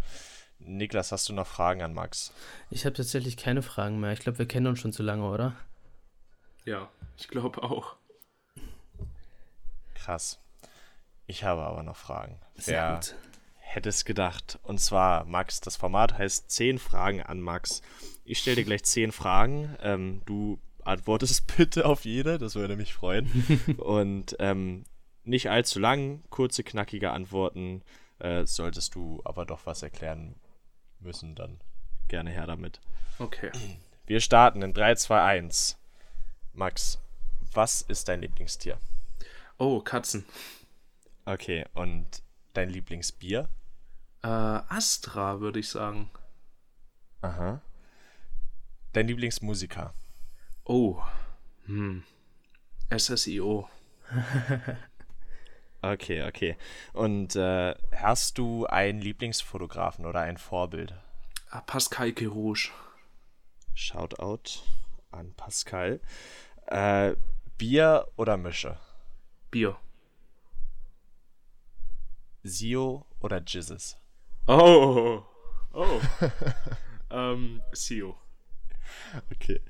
[0.61, 2.33] Niklas, hast du noch Fragen an Max?
[2.71, 4.13] Ich habe tatsächlich keine Fragen mehr.
[4.13, 5.57] Ich glaube, wir kennen uns schon zu lange, oder?
[6.65, 7.97] Ja, ich glaube auch.
[9.97, 10.39] Krass.
[11.27, 12.39] Ich habe aber noch Fragen.
[12.55, 13.15] Sehr Wer gut.
[13.77, 14.59] Hätte es gedacht?
[14.63, 17.83] Und zwar, Max, das Format heißt 10 Fragen an Max.
[18.25, 19.77] Ich stelle dir gleich 10 Fragen.
[19.81, 23.31] Ähm, du antwortest bitte auf jede, das würde mich freuen.
[23.77, 24.85] Und ähm,
[25.25, 27.83] nicht allzu lang, kurze, knackige Antworten.
[28.19, 30.37] Äh, solltest du aber doch was erklären
[30.99, 31.61] müssen, dann
[32.09, 32.81] gerne her damit.
[33.19, 33.51] Okay.
[34.07, 35.79] Wir starten in 3, 2, 1.
[36.55, 36.99] Max,
[37.53, 38.79] was ist dein Lieblingstier?
[39.59, 40.25] Oh, Katzen.
[41.27, 42.07] Okay, und
[42.55, 43.51] dein Lieblingsbier?
[44.23, 46.11] Äh, Astra, würde ich sagen.
[47.23, 47.61] Aha.
[48.93, 49.95] Dein Lieblingsmusiker?
[50.65, 51.03] Oh.
[51.67, 52.05] Hm.
[52.91, 53.69] SSIO.
[55.83, 56.57] Okay, okay.
[56.95, 60.95] Und äh, hast du einen Lieblingsfotografen oder ein Vorbild?
[61.51, 62.71] Ah, Pascal Quirouge.
[63.75, 64.63] Shoutout
[65.13, 66.01] an Pascal.
[66.67, 67.15] Äh,
[67.57, 68.79] Bier oder Mische?
[69.51, 69.77] Bier.
[72.43, 73.97] Sio oder Jizzes?
[74.47, 75.23] Oh.
[75.73, 76.01] Oh.
[77.11, 78.17] ähm, SEO.
[79.33, 79.61] Okay.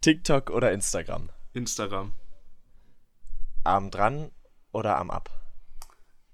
[0.00, 1.30] TikTok oder Instagram?
[1.52, 2.12] Instagram.
[3.64, 4.30] Arm dran
[4.72, 5.30] oder Arm ab?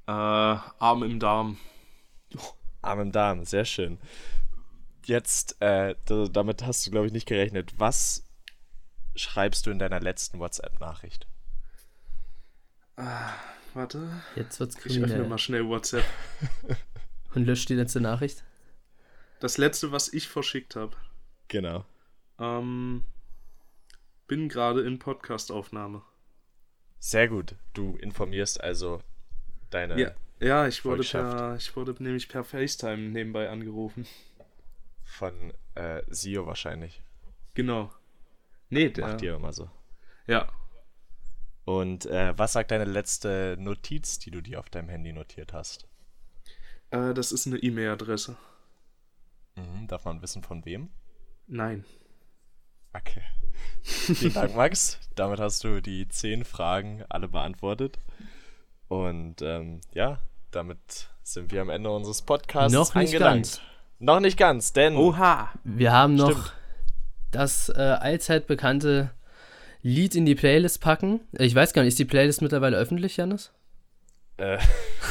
[0.07, 1.59] Äh, Arm im Darm.
[2.83, 3.99] Arm im Darm, sehr schön.
[5.05, 7.79] Jetzt, äh, damit hast du, glaube ich, nicht gerechnet.
[7.79, 8.25] Was
[9.15, 11.27] schreibst du in deiner letzten WhatsApp-Nachricht?
[13.75, 14.23] Warte.
[14.35, 15.29] Jetzt wird's Ich öffne kriminell.
[15.29, 16.05] mal schnell WhatsApp.
[17.37, 18.45] Und löscht die letzte Nachricht.
[19.41, 20.97] Das letzte, was ich verschickt habe.
[21.49, 21.85] Genau.
[22.39, 23.05] Ähm,
[24.27, 26.01] bin gerade in Podcastaufnahme.
[26.99, 27.55] Sehr gut.
[27.75, 29.03] Du informierst also
[29.69, 30.01] deine.
[30.01, 34.07] Ja, ja ich, wurde per, ich wurde nämlich per FaceTime nebenbei angerufen.
[35.05, 37.03] Von äh, Sio wahrscheinlich.
[37.53, 37.93] Genau.
[38.71, 39.09] Nee, der.
[39.09, 39.71] Macht ihr immer so.
[40.27, 40.49] Ja.
[41.67, 45.87] Und äh, was sagt deine letzte Notiz, die du dir auf deinem Handy notiert hast?
[46.97, 48.37] Äh, das ist eine E-Mail-Adresse.
[49.57, 50.91] Mhm, darf man wissen, von wem?
[51.47, 51.85] Nein.
[52.93, 53.23] Okay.
[53.83, 54.99] Vielen Dank, Max.
[55.15, 57.99] Damit hast du die zehn Fragen alle beantwortet.
[58.89, 60.21] Und ähm, ja,
[60.51, 63.35] damit sind wir am Ende unseres Podcasts Noch nicht angelangt.
[63.45, 63.61] ganz.
[63.99, 65.51] Noch nicht ganz, denn Oha!
[65.65, 66.53] Wir haben noch Stimmt.
[67.31, 69.11] das äh, allzeit bekannte
[69.83, 71.21] Lied in die Playlist packen.
[71.33, 73.53] Ich weiß gar nicht, ist die Playlist mittlerweile öffentlich, Janis?
[74.39, 74.59] Äh,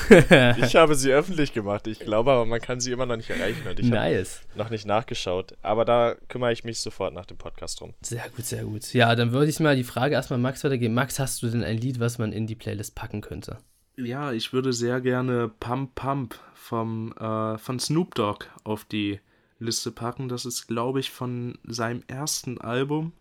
[0.60, 1.88] ich habe sie öffentlich gemacht.
[1.88, 3.68] Ich glaube aber, man kann sie immer noch nicht erreichen.
[3.68, 4.42] Und ich habe Nice.
[4.56, 5.56] noch nicht nachgeschaut.
[5.62, 7.94] Aber da kümmere ich mich sofort nach dem Podcast drum.
[8.02, 8.94] Sehr gut, sehr gut.
[8.94, 10.94] Ja, dann würde ich mal die Frage erstmal Max weitergeben.
[10.94, 13.58] Max, hast du denn ein Lied, was man in die Playlist packen könnte?
[13.98, 19.20] Ja, ich würde sehr gerne Pump Pump vom, äh, von Snoop Dogg auf die
[19.58, 20.28] Liste packen.
[20.28, 23.14] Das ist, glaube ich, von seinem ersten Album.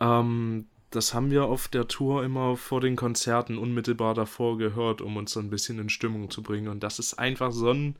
[0.00, 5.16] Ähm, das haben wir auf der Tour immer vor den Konzerten unmittelbar davor gehört, um
[5.16, 6.68] uns so ein bisschen in Stimmung zu bringen.
[6.68, 7.96] Und das ist einfach so ein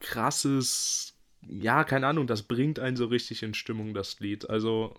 [0.00, 1.14] krasses,
[1.46, 4.48] ja, keine Ahnung, das bringt einen so richtig in Stimmung, das Lied.
[4.50, 4.94] Also,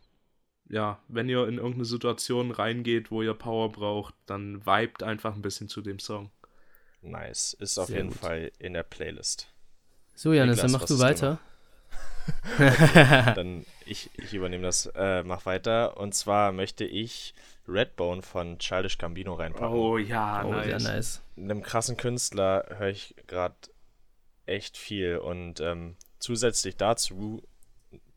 [0.70, 5.42] ja, wenn ihr in irgendeine Situation reingeht, wo ihr Power braucht, dann vibet einfach ein
[5.42, 6.32] bisschen zu dem Song.
[7.02, 7.54] Nice.
[7.54, 8.20] Ist auf Sehr jeden gut.
[8.20, 9.52] Fall in der Playlist.
[10.16, 11.40] So, Janis, dann mach was du ist
[12.58, 13.34] weiter.
[13.36, 15.98] Dann ich, ich übernehme das, äh, mach weiter.
[15.98, 17.34] Und zwar möchte ich
[17.68, 19.68] Redbone von Childish Gambino reinpacken.
[19.76, 20.66] Oh ja, Oh, nice.
[20.66, 21.22] sehr nice.
[21.38, 23.56] einem krassen Künstler höre ich gerade
[24.46, 27.44] echt viel und ähm, zusätzlich dazu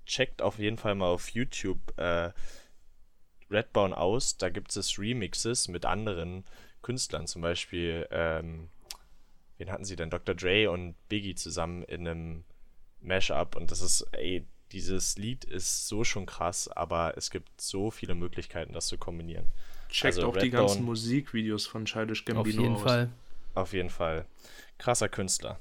[0.06, 2.30] checkt auf jeden Fall mal auf YouTube äh,
[3.50, 4.36] Redbone aus.
[4.38, 6.44] Da gibt es Remixes mit anderen
[6.80, 8.68] Künstlern, zum Beispiel, ähm,
[9.58, 10.10] wen hatten sie denn?
[10.10, 10.34] Dr.
[10.34, 12.44] Dre und Biggie zusammen in einem
[13.02, 17.90] Mashup und das ist, ey, dieses Lied ist so schon krass, aber es gibt so
[17.90, 19.46] viele Möglichkeiten, das zu kombinieren.
[19.90, 22.82] Checkt Also auch die Redbone- ganzen Musikvideos von Childish Gambino Auf jeden aus.
[22.82, 23.08] Fall.
[23.54, 24.24] Auf jeden Fall.
[24.78, 25.58] Krasser Künstler.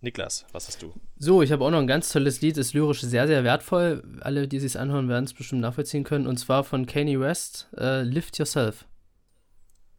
[0.00, 0.94] Niklas, was hast du?
[1.18, 4.02] So, ich habe auch noch ein ganz tolles Lied, ist lyrisch sehr, sehr wertvoll.
[4.22, 6.26] Alle, die sich anhören, werden es bestimmt nachvollziehen können.
[6.26, 8.86] Und zwar von Kanye West, äh, Lift Yourself.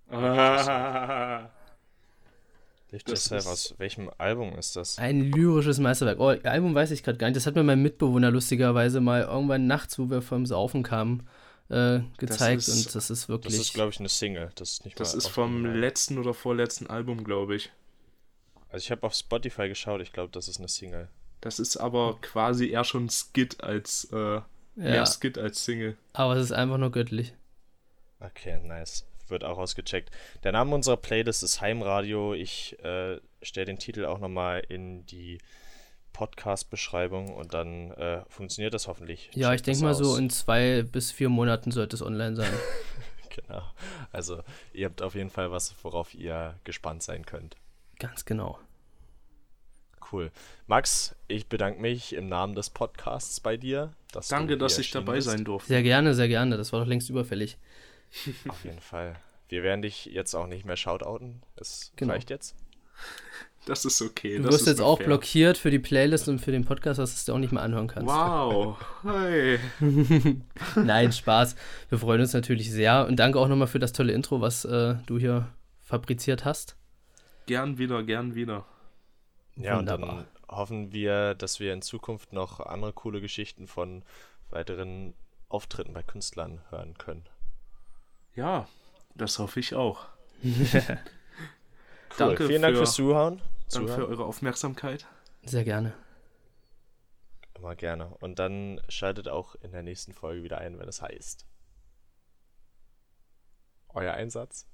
[0.10, 1.50] Ah.
[2.92, 4.98] Das ist- aus welchem Album ist das?
[4.98, 6.20] Ein lyrisches Meisterwerk.
[6.20, 7.38] Oh, Album weiß ich gerade gar nicht.
[7.38, 11.26] Das hat mir mein Mitbewohner lustigerweise mal irgendwann nachts, wo wir vom Saufen kamen,
[11.70, 12.60] äh, gezeigt.
[12.68, 13.54] ist- und das ist wirklich.
[13.56, 14.52] Das ist, glaube ich, eine Single.
[14.56, 17.72] Das ist nicht Das mal ist vom dem- letzten oder vorletzten Album, glaube ich.
[18.70, 21.08] Also ich habe auf Spotify geschaut, ich glaube, das ist eine Single.
[21.40, 24.44] Das ist aber quasi eher schon Skit als äh, ja,
[24.76, 25.98] mehr Skit als Single.
[26.14, 27.34] aber es ist einfach nur göttlich.
[28.20, 29.06] Okay, nice.
[29.32, 30.12] Wird auch ausgecheckt.
[30.44, 32.34] Der Name unserer Playlist ist Heimradio.
[32.34, 35.40] Ich äh, stelle den Titel auch nochmal in die
[36.14, 39.30] Podcast-Beschreibung und dann äh, funktioniert das hoffentlich.
[39.34, 40.20] Ja, Checkt ich denke mal so aus.
[40.20, 42.52] in zwei bis vier Monaten sollte es online sein.
[43.48, 43.62] Genau.
[44.12, 47.56] Also, ihr habt auf jeden Fall was, worauf ihr gespannt sein könnt.
[47.98, 48.60] Ganz genau.
[50.12, 50.32] Cool.
[50.68, 53.94] Max, ich bedanke mich im Namen des Podcasts bei dir.
[54.30, 55.30] Danke, dass ich dabei bist.
[55.30, 55.70] sein durfte.
[55.70, 56.58] Sehr gerne, sehr gerne.
[56.58, 57.58] Das war doch längst überfällig.
[58.48, 59.16] Auf jeden Fall.
[59.50, 61.42] Wir werden dich jetzt auch nicht mehr shoutouten.
[61.56, 62.14] Es Genau.
[62.14, 62.56] reicht jetzt.
[63.66, 64.38] Das ist okay.
[64.38, 65.08] Du das wirst ist jetzt auch fair.
[65.08, 68.08] blockiert für die Playlist und für den Podcast, was du auch nicht mehr anhören kannst.
[68.08, 68.78] Wow.
[69.04, 69.60] Hey.
[70.76, 71.56] Nein, Spaß.
[71.90, 73.06] Wir freuen uns natürlich sehr.
[73.08, 75.48] Und danke auch nochmal für das tolle Intro, was äh, du hier
[75.80, 76.76] fabriziert hast.
[77.46, 78.66] Gern wieder, gern wieder.
[79.58, 80.26] Ja, und Wunderbar.
[80.48, 84.04] dann hoffen wir, dass wir in Zukunft noch andere coole Geschichten von
[84.50, 85.14] weiteren
[85.50, 87.26] Auftritten bei Künstlern hören können.
[88.36, 88.68] Ja,
[89.16, 90.06] das hoffe ich auch.
[92.14, 92.18] Cool.
[92.28, 93.42] Danke Vielen Dank für- fürs Zuhören.
[93.72, 94.12] Danke für Zuhören.
[94.12, 95.08] eure Aufmerksamkeit.
[95.44, 95.94] Sehr gerne.
[97.58, 98.08] Immer gerne.
[98.20, 101.46] Und dann schaltet auch in der nächsten Folge wieder ein, wenn es heißt.
[103.94, 104.66] Euer Einsatz?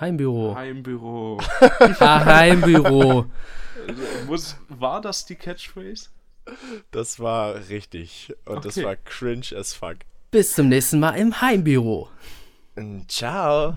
[0.00, 0.56] Heimbüro.
[0.56, 1.40] Heimbüro.
[2.00, 3.26] Ah, Heimbüro.
[4.26, 6.08] Muss, war das die Catchphrase?
[6.90, 8.34] Das war richtig.
[8.46, 8.86] Und das Okay.
[8.86, 9.98] war cringe as fuck.
[10.30, 12.10] Bis zum nächsten Mal im Heimbüro.
[13.08, 13.76] Ciao.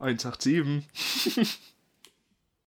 [0.00, 0.88] 187.